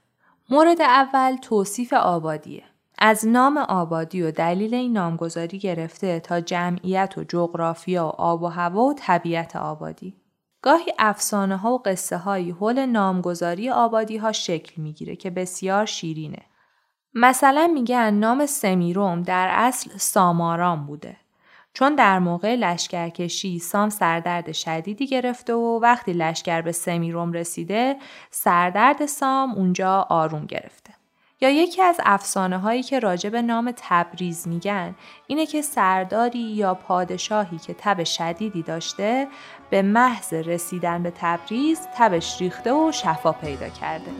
مورد 0.49 0.81
اول 0.81 1.35
توصیف 1.35 1.93
آبادیه. 1.93 2.63
از 2.97 3.27
نام 3.27 3.57
آبادی 3.57 4.21
و 4.21 4.31
دلیل 4.31 4.73
این 4.73 4.93
نامگذاری 4.93 5.59
گرفته 5.59 6.19
تا 6.19 6.41
جمعیت 6.41 7.13
و 7.17 7.23
جغرافیا 7.23 8.05
و 8.05 8.09
آب 8.09 8.43
و 8.43 8.47
هوا 8.47 8.81
و 8.81 8.93
طبیعت 8.93 9.55
آبادی. 9.55 10.15
گاهی 10.61 10.93
افسانه 10.99 11.57
ها 11.57 11.73
و 11.73 11.81
قصه 11.85 12.17
هایی 12.17 12.51
حول 12.51 12.85
نامگذاری 12.85 13.69
آبادی 13.69 14.17
ها 14.17 14.31
شکل 14.31 14.81
می‌گیره 14.81 15.15
که 15.15 15.29
بسیار 15.29 15.85
شیرینه. 15.85 16.41
مثلا 17.13 17.71
میگن 17.73 18.13
نام 18.13 18.45
سمیروم 18.45 19.21
در 19.21 19.47
اصل 19.51 19.89
سامارام 19.97 20.85
بوده. 20.85 21.17
چون 21.75 21.95
در 21.95 22.19
موقع 22.19 22.55
لشکرکشی 22.55 23.59
سام 23.59 23.89
سردرد 23.89 24.51
شدیدی 24.51 25.07
گرفته 25.07 25.53
و 25.53 25.79
وقتی 25.81 26.13
لشکر 26.13 26.61
به 26.61 26.71
سمیروم 26.71 27.33
رسیده 27.33 27.95
سردرد 28.31 29.05
سام 29.05 29.51
اونجا 29.51 30.07
آروم 30.09 30.45
گرفته. 30.45 30.93
یا 31.41 31.49
یکی 31.49 31.81
از 31.81 31.99
افسانه 32.03 32.57
هایی 32.57 32.83
که 32.83 32.99
راجع 32.99 33.29
به 33.29 33.41
نام 33.41 33.73
تبریز 33.77 34.47
میگن 34.47 34.95
اینه 35.27 35.45
که 35.45 35.61
سرداری 35.61 36.39
یا 36.39 36.73
پادشاهی 36.73 37.57
که 37.57 37.73
تب 37.73 38.03
شدیدی 38.03 38.61
داشته 38.61 39.27
به 39.69 39.81
محض 39.81 40.33
رسیدن 40.33 41.03
به 41.03 41.13
تبریز 41.15 41.79
تبش 41.97 42.41
ریخته 42.41 42.73
و 42.73 42.91
شفا 42.91 43.31
پیدا 43.31 43.69
کرده. 43.69 44.11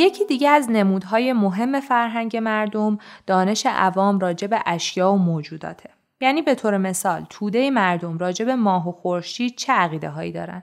یکی 0.00 0.24
دیگه 0.24 0.48
از 0.48 0.70
نمودهای 0.70 1.32
مهم 1.32 1.80
فرهنگ 1.80 2.36
مردم 2.36 2.98
دانش 3.26 3.66
عوام 3.66 4.18
راجع 4.18 4.46
به 4.46 4.62
اشیا 4.66 5.12
و 5.12 5.18
موجوداته. 5.18 5.90
یعنی 6.20 6.42
به 6.42 6.54
طور 6.54 6.76
مثال 6.76 7.26
توده 7.30 7.70
مردم 7.70 8.18
راجع 8.18 8.44
به 8.44 8.54
ماه 8.54 8.88
و 8.88 8.92
خورشید 8.92 9.56
چه 9.56 9.72
عقیده 9.72 10.08
هایی 10.08 10.32
دارن؟ 10.32 10.62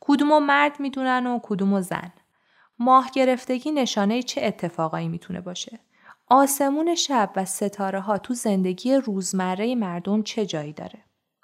کدومو 0.00 0.40
مرد 0.40 0.80
می‌دونن 0.80 1.26
و 1.26 1.38
کدومو 1.42 1.80
زن؟ 1.80 2.12
ماه 2.78 3.10
گرفتگی 3.14 3.70
نشانه 3.70 4.22
چه 4.22 4.40
اتفاقایی 4.44 5.08
می‌تونه 5.08 5.40
باشه؟ 5.40 5.78
آسمون 6.26 6.94
شب 6.94 7.30
و 7.36 7.44
ستاره 7.44 8.00
ها 8.00 8.18
تو 8.18 8.34
زندگی 8.34 8.94
روزمره 8.94 9.74
مردم 9.74 10.22
چه 10.22 10.46
جایی 10.46 10.72
داره؟ 10.72 10.98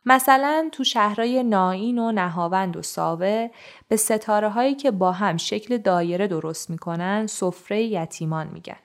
مثلا 0.07 0.69
تو 0.73 0.85
شهرهای 0.85 1.43
ناین 1.43 1.99
و 1.99 2.12
نهاوند 2.12 2.77
و 2.77 2.83
ساوه 2.83 3.51
به 3.88 3.97
ستاره 3.97 4.49
هایی 4.49 4.75
که 4.75 4.90
با 4.90 5.12
هم 5.12 5.37
شکل 5.37 5.79
دایره 5.79 6.27
درست 6.27 6.71
می‌کنن 6.71 7.27
سفره 7.27 7.83
یتیمان 7.83 8.47
میگن. 8.47 8.77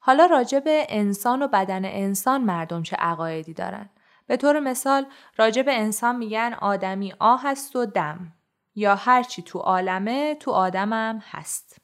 حالا 0.00 0.26
راجع 0.26 0.60
به 0.60 0.86
انسان 0.88 1.42
و 1.42 1.48
بدن 1.48 1.84
انسان 1.84 2.44
مردم 2.44 2.82
چه 2.82 2.96
عقایدی 2.96 3.54
دارن؟ 3.54 3.90
به 4.26 4.36
طور 4.36 4.60
مثال 4.60 5.06
راجع 5.36 5.62
به 5.62 5.80
انسان 5.80 6.16
میگن 6.16 6.54
آدمی 6.60 7.14
آه 7.18 7.42
هست 7.44 7.76
و 7.76 7.86
دم 7.86 8.32
یا 8.74 8.94
هرچی 8.94 9.42
تو 9.42 9.58
عالمه 9.58 10.34
تو 10.34 10.50
آدمم 10.50 11.22
هست. 11.30 11.76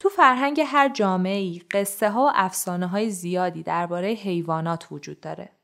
تو 0.00 0.08
فرهنگ 0.08 0.60
هر 0.66 0.88
جامعه 0.88 1.38
ای 1.38 1.62
قصه 1.70 2.10
ها 2.10 2.24
و 2.24 2.30
افسانه 2.34 2.86
های 2.86 3.10
زیادی 3.10 3.62
درباره 3.62 4.08
حیوانات 4.08 4.86
وجود 4.90 5.20
داره. 5.20 5.57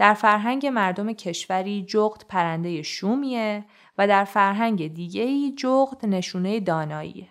در 0.00 0.14
فرهنگ 0.14 0.66
مردم 0.66 1.12
کشوری 1.12 1.84
جغد 1.88 2.24
پرنده 2.28 2.82
شومیه 2.82 3.64
و 3.98 4.08
در 4.08 4.24
فرهنگ 4.24 4.94
دیگه‌ای 4.94 5.54
جغد 5.58 6.06
نشونه 6.06 6.60
داناییه. 6.60 7.28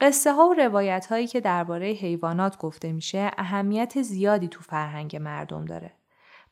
قصه 0.00 0.32
ها 0.32 0.48
و 0.48 0.54
روایت 0.54 1.06
هایی 1.06 1.26
که 1.26 1.40
درباره 1.40 1.86
حیوانات 1.86 2.58
گفته 2.58 2.92
میشه 2.92 3.30
اهمیت 3.38 4.02
زیادی 4.02 4.48
تو 4.48 4.60
فرهنگ 4.60 5.16
مردم 5.16 5.64
داره. 5.64 5.92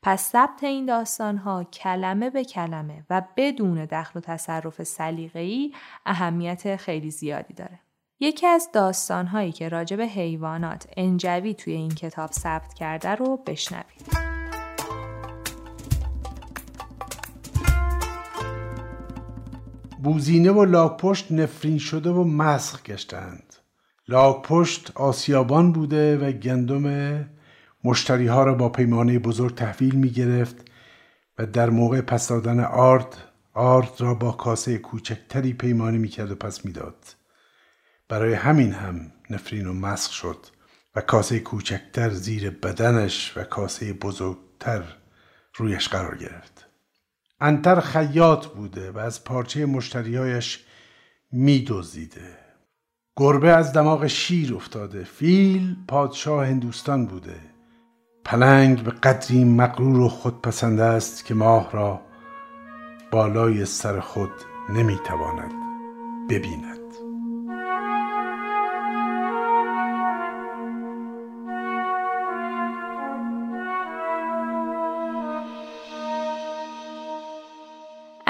پس 0.03 0.31
ثبت 0.31 0.65
این 0.65 0.87
داستان 0.87 1.37
ها 1.37 1.65
کلمه 1.65 2.31
به 2.31 2.45
کلمه 2.45 3.05
و 3.11 3.23
بدون 3.37 3.85
دخل 3.85 4.19
و 4.19 4.23
تصرف 4.23 4.83
سلیقه‌ای 4.83 5.73
اهمیت 6.07 6.77
خیلی 6.77 7.11
زیادی 7.11 7.55
داره. 7.55 7.81
یکی 8.21 8.47
از 8.47 8.69
داستان 8.73 9.27
هایی 9.27 9.53
که 9.53 9.69
راجع 9.69 9.97
به 9.97 10.07
حیوانات 10.07 10.87
انجوی 10.97 11.55
توی 11.55 11.73
این 11.73 11.95
کتاب 11.95 12.31
ثبت 12.31 12.75
کرده 12.75 13.15
رو 13.15 13.37
بشنوید. 13.37 14.32
بوزینه 20.03 20.51
و 20.51 20.65
لاکپشت 20.65 21.33
نفرین 21.33 21.79
شده 21.79 22.11
و 22.11 22.25
مسخ 22.25 22.83
گشتند 22.83 23.55
لاکپشت 24.09 24.93
آسیابان 24.95 25.73
بوده 25.73 26.19
و 26.19 26.33
گندم 26.33 27.25
مشتری 27.85 28.27
ها 28.27 28.45
را 28.45 28.55
با 28.55 28.69
پیمانه 28.69 29.19
بزرگ 29.19 29.55
تحویل 29.55 29.95
می 29.95 30.11
گرفت 30.11 30.57
و 31.39 31.47
در 31.47 31.71
موقع 31.71 32.01
پس 32.01 32.29
دادن 32.29 32.61
آرد 32.61 33.17
آرد 33.55 33.91
را 33.99 34.15
با 34.15 34.33
کاسه 34.33 34.79
کوچکتری 34.79 35.53
پیمانه 35.53 35.99
می 35.99 36.09
کرد 36.09 36.31
و 36.31 36.35
پس 36.35 36.65
می‌داد. 36.65 37.05
برای 38.09 38.35
همین 38.35 38.73
هم 38.73 39.13
نفرین 39.31 39.67
و 39.67 39.73
مسخ 39.73 40.13
شد 40.13 40.47
و 40.95 41.01
کاسه 41.01 41.41
کوچکتر 41.41 42.11
زیر 42.11 42.51
بدنش 42.51 43.33
و 43.37 43.45
کاسه 43.45 43.93
بزرگتر 43.93 44.83
رویش 45.57 45.89
قرار 45.89 46.19
گرفت. 46.19 46.52
انتر 47.43 47.81
خیاط 47.81 48.47
بوده 48.47 48.91
و 48.91 48.99
از 48.99 49.25
پارچه 49.25 49.67
مشتریایش 49.67 50.65
میدزدیده. 51.33 52.39
گربه 53.17 53.51
از 53.51 53.73
دماغ 53.73 54.07
شیر 54.07 54.55
افتاده. 54.55 55.05
فیل 55.05 55.77
پادشاه 55.89 56.47
هندوستان 56.47 57.07
بوده. 57.07 57.41
پلنگ 58.25 58.83
به 58.83 58.91
قدری 58.91 59.45
مغرور 59.45 60.01
و 60.01 60.09
خودپسند 60.09 60.81
است 60.81 61.25
که 61.25 61.35
ماه 61.35 61.73
را 61.73 62.01
بالای 63.11 63.65
سر 63.65 64.01
خود 64.01 64.33
نمی‌تواند 64.69 65.53
ببیند. 66.31 66.82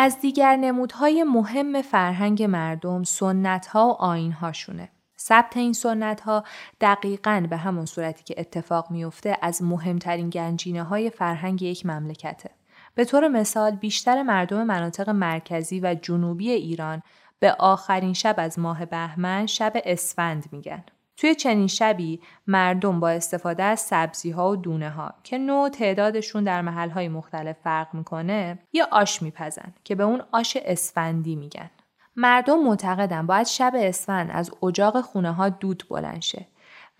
از 0.03 0.21
دیگر 0.21 0.57
نمودهای 0.57 1.25
مهم 1.25 1.83
فرهنگ 1.83 2.43
مردم 2.43 3.03
سنت 3.03 3.67
ها 3.67 3.89
و 3.89 4.03
آین 4.03 4.33
هاشونه. 4.33 4.89
ثبت 5.19 5.57
این 5.57 5.73
سنت 5.73 6.21
ها 6.21 6.45
دقیقا 6.81 7.47
به 7.51 7.57
همون 7.57 7.87
صورتی 7.87 8.25
که 8.25 8.35
اتفاق 8.39 8.91
میفته 8.91 9.39
از 9.43 9.63
مهمترین 9.63 10.31
گنجینه 10.31 10.83
های 10.83 11.11
فرهنگ 11.11 11.63
یک 11.63 11.87
مملکته. 11.87 12.51
به 12.95 13.05
طور 13.05 13.29
مثال 13.29 13.71
بیشتر 13.71 14.23
مردم 14.23 14.65
مناطق 14.65 15.11
مرکزی 15.11 15.81
و 15.81 15.95
جنوبی 16.03 16.51
ایران 16.51 17.03
به 17.39 17.53
آخرین 17.53 18.13
شب 18.13 18.35
از 18.39 18.59
ماه 18.59 18.87
بهمن 18.87 19.47
شب 19.47 19.73
اسفند 19.85 20.45
میگن. 20.53 20.85
توی 21.17 21.35
چنین 21.35 21.67
شبی 21.67 22.21
مردم 22.47 23.01
با 23.01 23.11
استفاده 23.11 23.63
از 23.63 23.81
سبزی 23.81 24.31
ها 24.31 24.51
و 24.51 24.57
دونه 24.57 24.91
ها 24.91 25.15
که 25.23 25.39
نوع 25.39 25.69
تعدادشون 25.69 26.45
در 26.45 26.63
محل 26.63 26.91
های 26.91 27.09
مختلف 27.09 27.57
فرق 27.65 27.95
می‌کنه 27.95 28.59
یه 28.73 28.85
آش 28.91 29.23
میپزن 29.23 29.75
که 29.85 29.95
به 29.95 30.03
اون 30.03 30.23
آش 30.33 30.57
اسفندی 30.65 31.37
میگن. 31.37 31.71
مردم 32.17 32.65
معتقدن 32.65 33.27
باید 33.27 33.47
شب 33.47 33.73
اسفند 33.77 34.31
از 34.33 34.51
اجاق 34.63 35.01
خونه 35.01 35.33
ها 35.33 35.49
دود 35.49 35.85
بلند 35.91 36.23
شه 36.23 36.47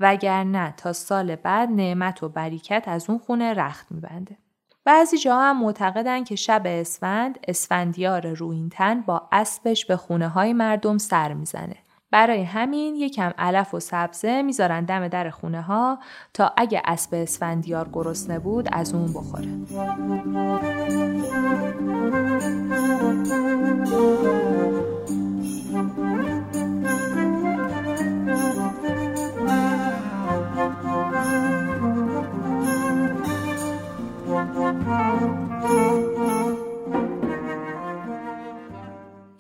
وگرنه 0.01 0.75
تا 0.77 0.93
سال 0.93 1.37
بعد 1.37 1.71
نعمت 1.71 2.23
و 2.23 2.29
بریکت 2.29 2.85
از 2.87 3.11
اون 3.11 3.19
خونه 3.19 3.55
رخت 3.55 3.93
میبنده. 3.93 4.39
بعضی 4.85 5.19
جا 5.19 5.41
هم 5.41 5.61
معتقدن 5.61 6.25
که 6.25 6.37
شب 6.37 6.63
اسفند 6.65 7.39
اسفندیار 7.49 8.33
روینتن 8.33 9.01
با 9.01 9.29
اسبش 9.33 9.87
به 9.87 9.97
خونه 9.97 10.29
های 10.29 10.53
مردم 10.53 10.99
سر 10.99 11.33
می‌زنه 11.33 11.77
برای 12.13 12.43
همین 12.43 12.97
یکم 12.97 13.33
علف 13.39 13.75
و 13.75 13.81
سبزه 13.81 14.43
می‌ذارن 14.43 14.85
دم 14.85 15.09
در 15.09 15.31
خونه 15.31 15.63
ها 15.63 15.99
تا 16.35 16.53
اگه 16.57 16.83
اسب 16.85 17.15
اسفندیار 17.15 17.89
گرسنه 17.93 18.39
بود 18.39 18.69
از 18.73 18.95
اون 18.95 19.13
بخوره. 19.13 19.49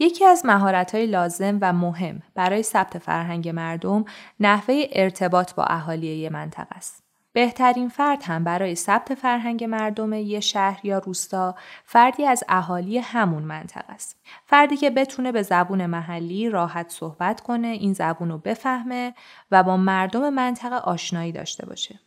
یکی 0.02 0.24
از 0.24 0.46
مهارت‌های 0.46 1.06
لازم 1.06 1.58
و 1.60 1.72
مهم 1.72 2.22
برای 2.34 2.62
ثبت 2.62 2.98
فرهنگ 2.98 3.48
مردم 3.48 4.04
نحوه 4.40 4.84
ارتباط 4.92 5.54
با 5.54 5.64
اهالی 5.64 6.06
یه 6.06 6.30
منطقه 6.30 6.76
است. 6.76 7.02
بهترین 7.32 7.88
فرد 7.88 8.22
هم 8.22 8.44
برای 8.44 8.74
ثبت 8.74 9.14
فرهنگ 9.14 9.64
مردم 9.64 10.12
یه 10.12 10.40
شهر 10.40 10.86
یا 10.86 10.98
روستا 10.98 11.54
فردی 11.84 12.26
از 12.26 12.44
اهالی 12.48 12.98
همون 12.98 13.42
منطقه 13.42 13.92
است. 13.92 14.20
فردی 14.46 14.76
که 14.76 14.90
بتونه 14.90 15.32
به 15.32 15.42
زبون 15.42 15.86
محلی 15.86 16.48
راحت 16.48 16.90
صحبت 16.90 17.40
کنه، 17.40 17.68
این 17.68 17.92
زبون 17.92 18.30
رو 18.30 18.38
بفهمه 18.38 19.14
و 19.50 19.62
با 19.62 19.76
مردم 19.76 20.30
منطقه 20.30 20.76
آشنایی 20.76 21.32
داشته 21.32 21.66
باشه. 21.66 22.00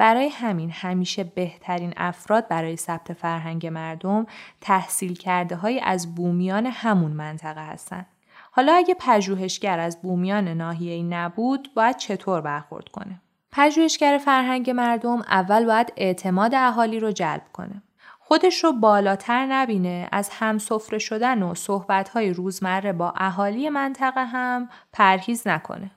برای 0.00 0.28
همین 0.28 0.70
همیشه 0.70 1.24
بهترین 1.24 1.94
افراد 1.96 2.48
برای 2.48 2.76
ثبت 2.76 3.12
فرهنگ 3.12 3.66
مردم 3.66 4.26
تحصیل 4.60 5.14
کرده 5.14 5.56
های 5.56 5.80
از 5.80 6.14
بومیان 6.14 6.66
همون 6.66 7.10
منطقه 7.10 7.66
هستند. 7.66 8.06
حالا 8.50 8.72
اگه 8.72 8.94
پژوهشگر 8.98 9.78
از 9.78 10.02
بومیان 10.02 10.48
ناحیه 10.48 11.02
نبود 11.02 11.70
باید 11.74 11.96
چطور 11.96 12.40
برخورد 12.40 12.88
کنه؟ 12.88 13.20
پژوهشگر 13.52 14.20
فرهنگ 14.24 14.70
مردم 14.70 15.20
اول 15.20 15.64
باید 15.64 15.92
اعتماد 15.96 16.54
اهالی 16.54 17.00
رو 17.00 17.12
جلب 17.12 17.44
کنه. 17.52 17.82
خودش 18.18 18.64
رو 18.64 18.72
بالاتر 18.72 19.46
نبینه 19.46 20.08
از 20.12 20.28
هم 20.32 20.58
سفره 20.58 20.98
شدن 20.98 21.42
و 21.42 21.54
صحبتهای 21.54 22.32
روزمره 22.32 22.92
با 22.92 23.12
اهالی 23.16 23.68
منطقه 23.68 24.24
هم 24.24 24.68
پرهیز 24.92 25.48
نکنه. 25.48 25.90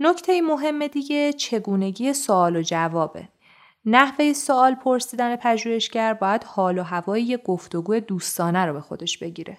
نکته 0.00 0.40
مهم 0.40 0.86
دیگه 0.86 1.32
چگونگی 1.32 2.12
سوال 2.12 2.56
و 2.56 2.62
جوابه. 2.62 3.28
نحوه 3.84 4.32
سوال 4.32 4.74
پرسیدن 4.74 5.36
پژوهشگر 5.36 6.14
باید 6.14 6.44
حال 6.44 6.78
و 6.78 6.82
هوای 6.82 7.38
گفتگو 7.44 8.00
دوستانه 8.00 8.66
رو 8.66 8.72
به 8.72 8.80
خودش 8.80 9.18
بگیره. 9.18 9.58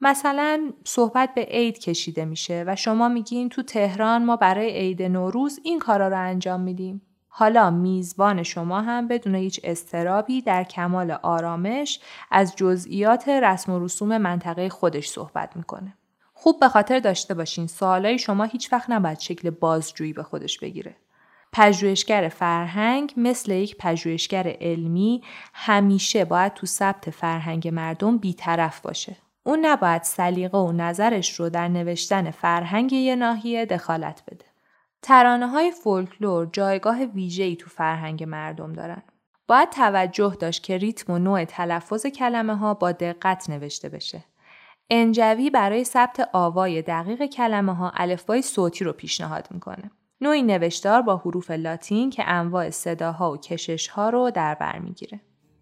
مثلا 0.00 0.72
صحبت 0.84 1.34
به 1.34 1.44
عید 1.44 1.78
کشیده 1.78 2.24
میشه 2.24 2.64
و 2.66 2.76
شما 2.76 3.08
میگین 3.08 3.48
تو 3.48 3.62
تهران 3.62 4.24
ما 4.24 4.36
برای 4.36 4.70
عید 4.70 5.02
نوروز 5.02 5.60
این 5.62 5.78
کارا 5.78 6.08
رو 6.08 6.18
انجام 6.18 6.60
میدیم. 6.60 7.02
حالا 7.28 7.70
میزبان 7.70 8.42
شما 8.42 8.80
هم 8.80 9.08
بدون 9.08 9.34
هیچ 9.34 9.60
استرابی 9.64 10.42
در 10.42 10.64
کمال 10.64 11.10
آرامش 11.10 12.00
از 12.30 12.56
جزئیات 12.56 13.28
رسم 13.28 13.72
و 13.72 13.84
رسوم 13.84 14.18
منطقه 14.18 14.68
خودش 14.68 15.08
صحبت 15.08 15.56
می‌کنه. 15.56 15.94
خوب 16.32 16.60
به 16.60 16.68
خاطر 16.68 16.98
داشته 16.98 17.34
باشین 17.34 17.66
سوالای 17.66 18.18
شما 18.18 18.44
هیچ 18.44 18.72
وقت 18.72 18.90
نباید 18.90 19.18
شکل 19.18 19.50
بازجویی 19.50 20.12
به 20.12 20.22
خودش 20.22 20.58
بگیره. 20.58 20.96
پژوهشگر 21.52 22.28
فرهنگ 22.28 23.14
مثل 23.16 23.52
یک 23.52 23.76
پژوهشگر 23.76 24.56
علمی 24.60 25.22
همیشه 25.54 26.24
باید 26.24 26.54
تو 26.54 26.66
ثبت 26.66 27.10
فرهنگ 27.10 27.68
مردم 27.68 28.18
بیطرف 28.18 28.80
باشه. 28.80 29.16
اون 29.44 29.66
نباید 29.66 30.02
سلیقه 30.02 30.58
و 30.58 30.72
نظرش 30.72 31.40
رو 31.40 31.48
در 31.48 31.68
نوشتن 31.68 32.30
فرهنگ 32.30 32.92
یه 32.92 33.16
ناحیه 33.16 33.66
دخالت 33.66 34.22
بده. 34.26 34.44
ترانه 35.02 35.46
های 35.46 35.70
فولکلور 35.70 36.48
جایگاه 36.52 37.04
ویژه‌ای 37.04 37.56
تو 37.56 37.70
فرهنگ 37.70 38.24
مردم 38.24 38.72
دارن. 38.72 39.02
باید 39.48 39.70
توجه 39.70 40.36
داشت 40.40 40.62
که 40.62 40.78
ریتم 40.78 41.12
و 41.12 41.18
نوع 41.18 41.44
تلفظ 41.44 42.06
کلمه 42.06 42.56
ها 42.56 42.74
با 42.74 42.92
دقت 42.92 43.50
نوشته 43.50 43.88
بشه. 43.88 44.24
انجوی 44.90 45.50
برای 45.50 45.84
ثبت 45.84 46.28
آوای 46.32 46.82
دقیق 46.82 47.26
کلمه 47.26 47.74
ها 47.74 47.92
الفبای 47.94 48.42
صوتی 48.42 48.84
رو 48.84 48.92
پیشنهاد 48.92 49.48
می‌کنه. 49.50 49.90
نوعی 50.22 50.42
نوشتار 50.42 51.02
با 51.02 51.16
حروف 51.16 51.50
لاتین 51.50 52.10
که 52.10 52.28
انواع 52.28 52.70
صداها 52.70 53.32
و 53.32 53.36
کششها 53.36 54.10
رو 54.10 54.30
در 54.30 54.54
بر 54.54 54.78
می‌گیره. 54.78 55.20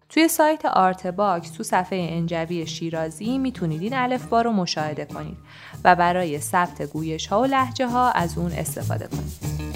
توی 0.09 0.27
سایت 0.27 0.65
آرت 0.65 1.07
باکس 1.07 1.51
تو 1.51 1.63
صفحه 1.63 2.07
انجوی 2.11 2.67
شیرازی 2.67 3.37
می‌تونید 3.37 3.81
این 3.81 3.93
الفبا 3.93 4.41
رو 4.41 4.51
مشاهده 4.51 5.05
کنید 5.05 5.37
و 5.83 5.95
برای 5.95 6.39
ثبت 6.39 6.81
گویش 6.81 7.27
ها 7.27 7.41
و 7.41 7.45
لهجه 7.45 7.87
ها 7.87 8.11
از 8.11 8.37
اون 8.37 8.51
استفاده 8.51 9.07
کنید. 9.07 9.70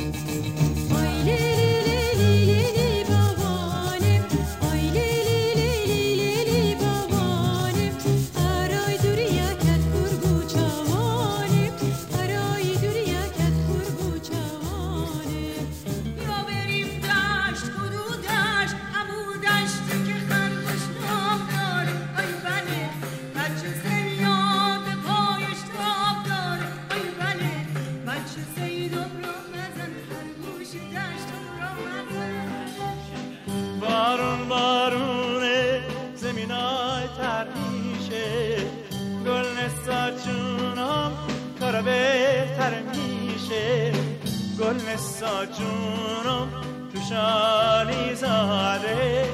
مسا 44.73 45.45
جونم 45.45 46.47
تو 46.93 46.99
شالی 47.09 48.15
زاده 48.15 49.25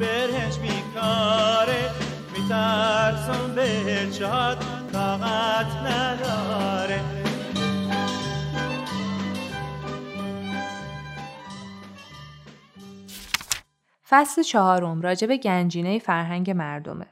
برهش 0.00 0.58
بیکاره 0.58 1.90
میترسم 2.32 3.54
به 3.54 4.10
جاد 4.18 4.64
طاقت 4.92 5.66
نداره 5.66 7.00
فصل 14.08 14.42
چهارم 14.42 15.02
راجع 15.02 15.26
به 15.26 15.36
گنجینه 15.36 15.98
فرهنگ 15.98 16.50
مردمه. 16.50 17.06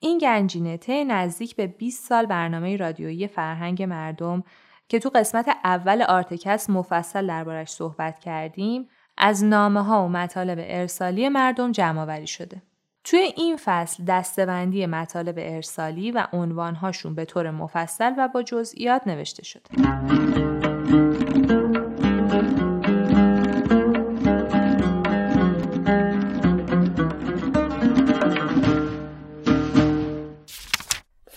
این 0.00 0.18
گنجینه 0.18 0.76
ته 0.76 1.04
نزدیک 1.04 1.56
به 1.56 1.66
20 1.66 2.08
سال 2.08 2.26
برنامه 2.26 2.76
رادیویی 2.76 3.28
فرهنگ 3.28 3.82
مردم 3.82 4.44
که 4.88 4.98
تو 4.98 5.10
قسمت 5.14 5.48
اول 5.64 6.02
آرتکس 6.02 6.70
مفصل 6.70 7.26
دربارش 7.26 7.70
صحبت 7.70 8.18
کردیم 8.18 8.88
از 9.16 9.44
نامه 9.44 9.84
ها 9.84 10.04
و 10.04 10.08
مطالب 10.08 10.58
ارسالی 10.60 11.28
مردم 11.28 11.72
جمع 11.72 12.00
آوری 12.02 12.26
شده. 12.26 12.62
توی 13.04 13.18
این 13.18 13.56
فصل 13.64 14.04
دستبندی 14.04 14.86
مطالب 14.86 15.34
ارسالی 15.38 16.10
و 16.10 16.26
عنوانهاشون 16.32 17.14
به 17.14 17.24
طور 17.24 17.50
مفصل 17.50 18.12
و 18.18 18.28
با 18.28 18.42
جزئیات 18.42 19.02
نوشته 19.06 19.44
شده. 19.44 19.70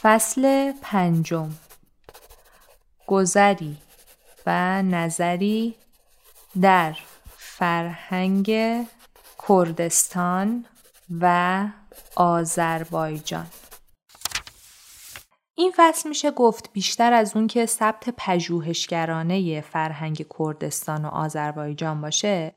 فصل 0.02 0.72
پنجم 0.82 1.50
گذری 3.12 3.78
و 4.46 4.82
نظری 4.84 5.76
در 6.62 6.98
فرهنگ 7.38 8.52
کردستان 9.48 10.66
و 11.22 11.66
آذربایجان 12.16 13.48
این 15.56 15.74
فصل 15.76 16.10
میشه 16.10 16.32
گفت 16.32 16.70
بیشتر 16.74 17.14
از 17.14 17.36
اون 17.36 17.48
که 17.48 17.66
ثبت 17.66 18.10
پژوهشگرانه 18.18 19.62
فرهنگ 19.62 20.26
کردستان 20.40 21.06
و 21.06 21.08
آذربایجان 21.08 22.02
باشه 22.02 22.56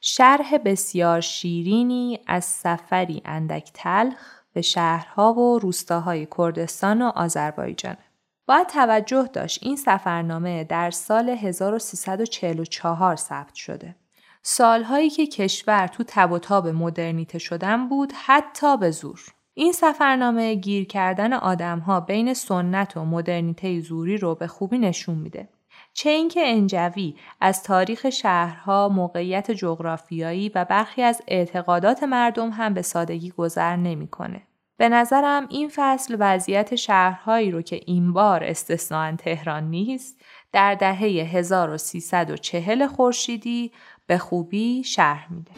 شرح 0.00 0.58
بسیار 0.58 1.20
شیرینی 1.20 2.20
از 2.26 2.44
سفری 2.44 3.22
اندک 3.24 3.70
تلخ 3.74 4.42
به 4.52 4.62
شهرها 4.62 5.32
و 5.32 5.58
روستاهای 5.58 6.26
کردستان 6.38 7.02
و 7.02 7.12
آذربایجانه. 7.14 8.11
باید 8.52 8.66
توجه 8.66 9.28
داشت 9.32 9.58
این 9.62 9.76
سفرنامه 9.76 10.64
در 10.64 10.90
سال 10.90 11.28
1344 11.28 13.16
ثبت 13.16 13.54
شده. 13.54 13.96
سالهایی 14.42 15.10
که 15.10 15.26
کشور 15.26 15.86
تو 15.86 16.04
تب 16.06 16.32
و 16.32 16.38
تاب 16.38 16.68
مدرنیته 16.68 17.38
شدن 17.38 17.88
بود 17.88 18.12
حتی 18.24 18.76
به 18.76 18.90
زور. 18.90 19.20
این 19.54 19.72
سفرنامه 19.72 20.54
گیر 20.54 20.86
کردن 20.86 21.32
آدمها 21.32 22.00
بین 22.00 22.34
سنت 22.34 22.96
و 22.96 23.04
مدرنیته 23.04 23.80
زوری 23.80 24.16
رو 24.16 24.34
به 24.34 24.46
خوبی 24.46 24.78
نشون 24.78 25.18
میده. 25.18 25.48
چه 25.92 26.10
اینکه 26.10 26.40
انجوی 26.44 27.14
از 27.40 27.62
تاریخ 27.62 28.10
شهرها، 28.10 28.88
موقعیت 28.88 29.50
جغرافیایی 29.50 30.48
و 30.54 30.64
برخی 30.64 31.02
از 31.02 31.22
اعتقادات 31.28 32.02
مردم 32.02 32.50
هم 32.50 32.74
به 32.74 32.82
سادگی 32.82 33.30
گذر 33.30 33.76
نمی‌کنه. 33.76 34.42
به 34.82 34.88
نظرم 34.88 35.46
این 35.50 35.70
فصل 35.74 36.16
وضعیت 36.18 36.74
شهرهایی 36.74 37.50
رو 37.50 37.62
که 37.62 37.80
این 37.86 38.12
بار 38.12 38.44
استثنان 38.44 39.16
تهران 39.16 39.64
نیست 39.64 40.20
در 40.52 40.74
دهه 40.74 40.98
1340 40.98 42.86
خورشیدی 42.86 43.72
به 44.06 44.18
خوبی 44.18 44.84
شرح 44.84 45.32
میده. 45.32 45.50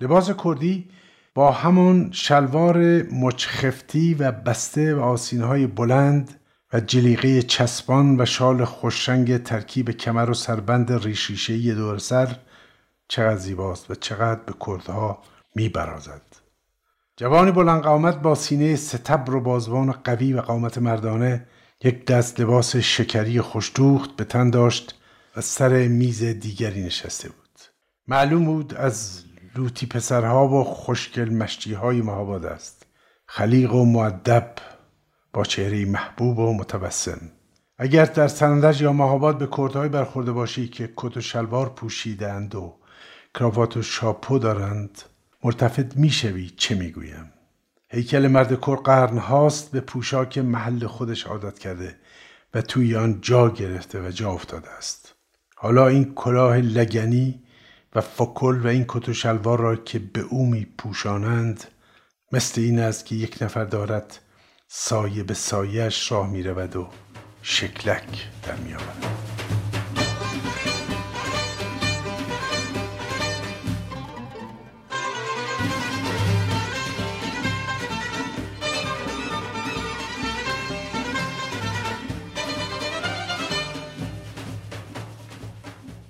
لباس 0.00 0.30
کردی 0.30 0.88
با 1.34 1.50
همان 1.50 2.10
شلوار 2.12 3.02
مچخفتی 3.12 4.14
و 4.14 4.32
بسته 4.32 4.94
و 4.94 5.00
آسینهای 5.00 5.66
بلند 5.66 6.41
و 6.72 6.80
جلیقه 6.80 7.42
چسبان 7.42 8.20
و 8.20 8.26
شال 8.26 8.64
خوشرنگ 8.64 9.42
ترکیب 9.42 9.90
کمر 9.90 10.30
و 10.30 10.34
سربند 10.34 10.92
ریشیشهی 10.92 11.74
دور 11.74 11.98
سر 11.98 12.36
چقدر 13.08 13.36
زیباست 13.36 13.90
و 13.90 13.94
چقدر 13.94 14.40
به 14.40 14.52
کردها 14.66 15.22
میبرازد. 15.54 16.22
جوانی 17.16 17.50
بلند 17.50 17.82
قامت 17.82 18.16
با 18.16 18.34
سینه 18.34 18.76
ستبر 18.76 19.34
و 19.34 19.40
بازوان 19.40 19.92
قوی 19.92 20.32
و 20.32 20.40
قامت 20.40 20.78
مردانه 20.78 21.46
یک 21.84 22.06
دست 22.06 22.40
لباس 22.40 22.76
شکری 22.76 23.40
خوشدوخت 23.40 24.16
به 24.16 24.24
تن 24.24 24.50
داشت 24.50 25.00
و 25.36 25.40
سر 25.40 25.88
میز 25.88 26.24
دیگری 26.24 26.82
نشسته 26.82 27.28
بود. 27.28 27.60
معلوم 28.08 28.44
بود 28.44 28.74
از 28.74 29.24
لوتی 29.56 29.86
پسرها 29.86 30.48
و 30.48 30.64
خوشگل 30.64 31.28
مشتی 31.28 31.72
های 31.72 32.02
مهاباد 32.02 32.44
است. 32.44 32.86
خلیق 33.26 33.74
و 33.74 33.84
معدب 33.84 34.54
با 35.32 35.44
چهره 35.44 35.84
محبوب 35.84 36.38
و 36.38 36.54
متبسم 36.54 37.20
اگر 37.78 38.04
در 38.04 38.28
سندج 38.28 38.80
یا 38.80 38.92
مهاباد 38.92 39.38
به 39.38 39.48
کردهایی 39.56 39.90
برخورده 39.90 40.32
باشی 40.32 40.68
که 40.68 40.92
کت 40.96 41.16
و 41.16 41.20
شلوار 41.20 41.68
پوشیدند 41.68 42.54
و 42.54 42.74
کراوات 43.34 43.76
و 43.76 43.82
شاپو 43.82 44.38
دارند 44.38 45.02
مرتفت 45.44 45.96
می‌شوی 45.96 46.50
چه 46.56 46.74
می‌گویم؟ 46.74 47.32
هیکل 47.88 48.26
مرد 48.26 48.60
کر 48.60 48.76
قرن 48.76 49.18
هاست 49.18 49.72
به 49.72 49.80
پوشاک 49.80 50.38
محل 50.38 50.86
خودش 50.86 51.26
عادت 51.26 51.58
کرده 51.58 51.96
و 52.54 52.62
توی 52.62 52.96
آن 52.96 53.18
جا 53.20 53.48
گرفته 53.50 54.08
و 54.08 54.10
جا 54.10 54.30
افتاده 54.30 54.70
است. 54.70 55.14
حالا 55.56 55.88
این 55.88 56.14
کلاه 56.14 56.56
لگنی 56.56 57.42
و 57.94 58.00
فکل 58.00 58.60
و 58.64 58.66
این 58.66 58.84
کت 58.88 59.08
و 59.08 59.12
شلوار 59.12 59.60
را 59.60 59.76
که 59.76 59.98
به 59.98 60.20
او 60.20 60.46
می 60.46 60.66
پوشانند 60.78 61.64
مثل 62.32 62.60
این 62.60 62.78
است 62.78 63.06
که 63.06 63.14
یک 63.14 63.42
نفر 63.42 63.64
دارد 63.64 64.18
سایه 64.74 65.22
به 65.22 65.34
سایهش 65.34 66.12
راه 66.12 66.30
می 66.30 66.42
رود 66.42 66.76
و 66.76 66.88
شکلک 67.42 68.28
در 68.42 68.54
می 68.54 68.74
آورد. 68.74 69.06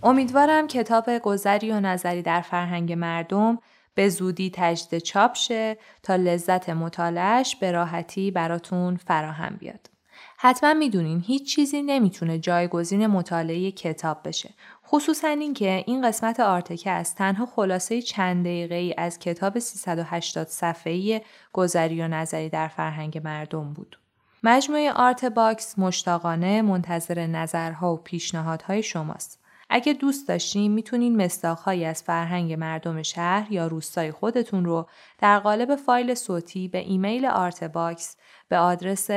امیدوارم 0.03 0.67
کتاب 0.67 1.19
گذری 1.19 1.71
و 1.71 1.81
نظری 1.81 2.23
در 2.23 2.41
فرهنگ 2.41 2.93
مردم 2.93 3.59
به 3.95 4.09
زودی 4.09 4.51
تجدید 4.55 5.03
چاپ 5.03 5.35
شه 5.35 5.77
تا 6.03 6.17
لذت 6.17 6.71
مطالعش 6.71 7.57
به 7.57 7.73
راحتی 7.73 8.31
براتون 8.31 8.97
فراهم 8.97 9.57
بیاد. 9.61 9.91
حتما 10.39 10.75
می‌دونین 10.75 11.21
هیچ 11.27 11.55
چیزی 11.55 11.83
نمی‌تونه 11.83 12.39
جایگزین 12.39 13.07
مطالعه 13.07 13.71
کتاب 13.71 14.19
بشه. 14.25 14.51
خصوصا 14.87 15.29
اینکه 15.29 15.85
این 15.87 16.09
قسمت 16.09 16.41
از 16.87 17.15
تنها 17.15 17.47
خلاصه 17.47 18.03
چند 18.03 18.45
دقیقه 18.45 18.75
ای 18.75 18.95
از 18.99 19.19
کتاب 19.19 19.59
380 19.59 20.47
صفحه‌ای 20.47 21.21
گذری 21.53 22.03
و 22.03 22.09
نظری 22.09 22.49
در 22.49 22.69
فرهنگ 22.69 23.21
مردم 23.25 23.73
بود. 23.73 23.99
مجموعه 24.43 24.93
آرت 24.93 25.25
باکس 25.25 25.79
مشتاقانه 25.79 26.63
منتظر 26.63 27.27
نظرها 27.27 27.95
و 27.95 27.97
پیشنهادهای 27.97 28.83
شماست. 28.83 29.42
اگه 29.75 29.93
دوست 29.93 30.29
داشتین 30.29 30.73
می‌تونین 30.73 31.25
مصداق‌هایی 31.25 31.85
از 31.85 32.03
فرهنگ 32.03 32.53
مردم 32.53 33.03
شهر 33.03 33.53
یا 33.53 33.67
روستای 33.67 34.13
خودتون 34.13 34.65
رو 34.65 34.89
در 35.19 35.39
قالب 35.39 35.77
فایل 35.77 36.15
صوتی 36.15 36.69
به 36.69 36.79
ایمیل 36.79 37.27
آرتباکس 37.27 38.17
به 38.49 38.59
آدرس 38.59 39.11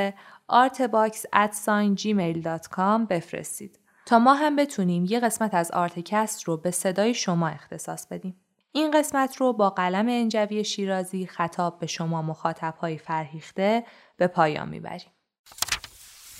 artbox@gmail.com 0.51 3.07
بفرستید 3.09 3.79
تا 4.05 4.19
ما 4.19 4.33
هم 4.33 4.55
بتونیم 4.55 5.05
یه 5.09 5.19
قسمت 5.19 5.53
از 5.53 5.71
آرتکست 5.71 6.43
رو 6.43 6.57
به 6.57 6.71
صدای 6.71 7.13
شما 7.13 7.47
اختصاص 7.47 8.07
بدیم. 8.07 8.35
این 8.71 8.91
قسمت 8.91 9.35
رو 9.35 9.53
با 9.53 9.69
قلم 9.69 10.07
انجوی 10.09 10.63
شیرازی 10.63 11.25
خطاب 11.25 11.79
به 11.79 11.87
شما 11.87 12.21
مخاطبهای 12.21 12.97
فرهیخته 12.97 13.83
به 14.17 14.27
پایان 14.27 14.69
می‌بریم. 14.69 15.11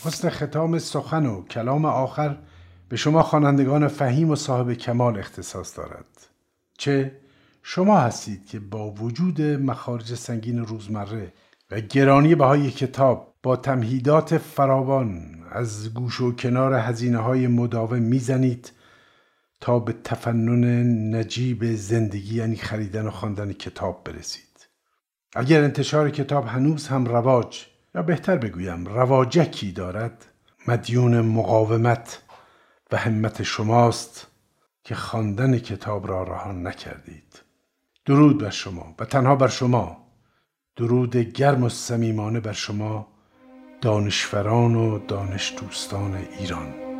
حسن 0.05 0.29
ختام 0.29 0.79
سخن 0.79 1.25
و 1.25 1.45
کلام 1.45 1.85
آخر 1.85 2.37
به 2.89 2.97
شما 2.97 3.23
خوانندگان 3.23 3.87
فهیم 3.87 4.29
و 4.29 4.35
صاحب 4.35 4.73
کمال 4.73 5.17
اختصاص 5.17 5.77
دارد. 5.77 6.27
چه؟ 6.77 7.11
شما 7.63 7.99
هستید 7.99 8.45
که 8.45 8.59
با 8.59 8.91
وجود 8.91 9.41
مخارج 9.41 10.13
سنگین 10.13 10.65
روزمره 10.65 11.33
و 11.71 11.79
گرانی 11.79 12.35
بهای 12.35 12.71
کتاب 12.71 13.33
با 13.43 13.55
تمهیدات 13.55 14.37
فراوان 14.37 15.43
از 15.51 15.93
گوش 15.93 16.21
و 16.21 16.35
کنار 16.35 16.73
هزینه 16.73 17.17
های 17.17 17.47
مداوم 17.47 18.01
می‌زنید 18.01 18.71
تا 19.61 19.79
به 19.79 19.93
تفنن 20.03 21.15
نجیب 21.15 21.75
زندگی 21.75 22.35
یعنی 22.35 22.55
خریدن 22.55 23.07
و 23.07 23.11
خواندن 23.11 23.53
کتاب 23.53 24.03
برسید. 24.03 24.67
اگر 25.35 25.63
انتشار 25.63 26.09
کتاب 26.09 26.47
هنوز 26.47 26.87
هم 26.87 27.05
رواج 27.05 27.65
یا 27.95 28.01
بهتر 28.01 28.37
بگویم 28.37 28.85
رواجکی 28.85 29.71
دارد 29.71 30.25
مدیون 30.67 31.21
مقاومت 31.21 32.21
و 32.91 32.97
همت 32.97 33.43
شماست 33.43 34.27
که 34.83 34.95
خواندن 34.95 35.59
کتاب 35.59 36.07
را 36.07 36.23
رهان 36.23 36.67
نکردید. 36.67 37.41
درود 38.05 38.41
بر 38.41 38.49
شما 38.49 38.95
و 38.99 39.05
تنها 39.05 39.35
بر 39.35 39.47
شما. 39.47 39.97
درود 40.75 41.15
گرم 41.15 41.63
و 41.63 41.69
صمیمانه 41.69 42.39
بر 42.39 42.53
شما 42.53 43.07
دانشوران 43.81 44.75
و 44.75 44.99
دانش 44.99 45.53
دوستان 45.59 46.15
ایران. 46.15 46.94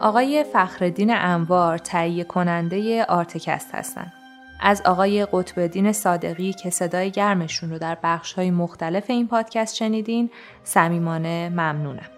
آقای 0.00 0.44
فخرالدین 0.52 1.10
انوار 1.14 1.78
تهیه 1.78 2.24
کننده 2.24 3.04
آرتکست 3.04 3.74
هستند. 3.74 4.12
از 4.60 4.82
آقای 4.82 5.26
قطب‌الدین 5.32 5.92
صادقی 5.92 6.52
که 6.52 6.70
صدای 6.70 7.10
گرمشون 7.10 7.70
رو 7.70 7.78
در 7.78 7.98
بخش 8.02 8.32
های 8.32 8.50
مختلف 8.50 9.10
این 9.10 9.28
پادکست 9.28 9.76
شنیدین 9.76 10.30
صمیمانه 10.64 11.48
ممنونم. 11.48 12.08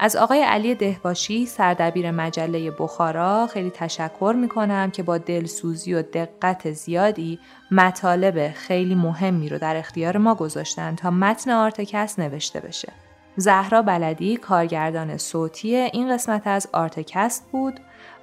از 0.00 0.16
آقای 0.16 0.42
علی 0.42 0.74
دهباشی 0.74 1.46
سردبیر 1.46 2.10
مجله 2.10 2.70
بخارا 2.70 3.46
خیلی 3.46 3.70
تشکر 3.70 4.34
می‌کنم 4.36 4.90
که 4.90 5.02
با 5.02 5.18
دلسوزی 5.18 5.94
و 5.94 6.02
دقت 6.02 6.70
زیادی 6.70 7.38
مطالب 7.70 8.52
خیلی 8.52 8.94
مهمی 8.94 9.48
رو 9.48 9.58
در 9.58 9.76
اختیار 9.76 10.16
ما 10.16 10.34
گذاشتن 10.34 10.94
تا 10.94 11.10
متن 11.10 11.50
آرتکست 11.50 12.18
نوشته 12.18 12.60
بشه. 12.60 12.92
زهرا 13.40 13.82
بلدی 13.82 14.36
کارگردان 14.36 15.16
صوتی 15.16 15.76
این 15.76 16.14
قسمت 16.14 16.46
از 16.46 16.68
آرتکست 16.72 17.48
بود 17.52 17.80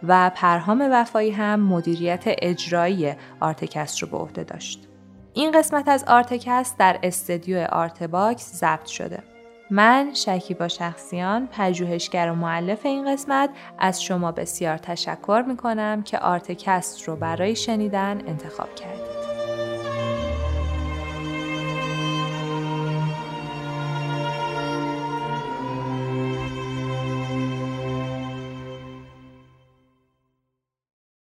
و 0.07 0.31
پرهام 0.35 0.87
وفایی 0.91 1.31
هم 1.31 1.59
مدیریت 1.59 2.23
اجرایی 2.25 3.13
آرتکست 3.39 3.99
رو 3.99 4.07
به 4.07 4.17
عهده 4.17 4.43
داشت. 4.43 4.87
این 5.33 5.51
قسمت 5.51 5.87
از 5.87 6.03
آرتکست 6.03 6.77
در 6.77 6.99
استدیو 7.03 7.57
آرتباکس 7.57 8.53
ضبط 8.53 8.85
شده. 8.85 9.23
من 9.71 10.13
شکیبا 10.13 10.67
شخصیان 10.67 11.47
پژوهشگر 11.51 12.31
و 12.31 12.35
مؤلف 12.35 12.85
این 12.85 13.13
قسمت 13.13 13.49
از 13.79 14.03
شما 14.03 14.31
بسیار 14.31 14.77
تشکر 14.77 15.43
می 15.47 15.57
کنم 15.57 16.01
که 16.03 16.19
آرتکست 16.19 17.03
رو 17.07 17.15
برای 17.15 17.55
شنیدن 17.55 18.21
انتخاب 18.27 18.75
کردید. 18.75 19.16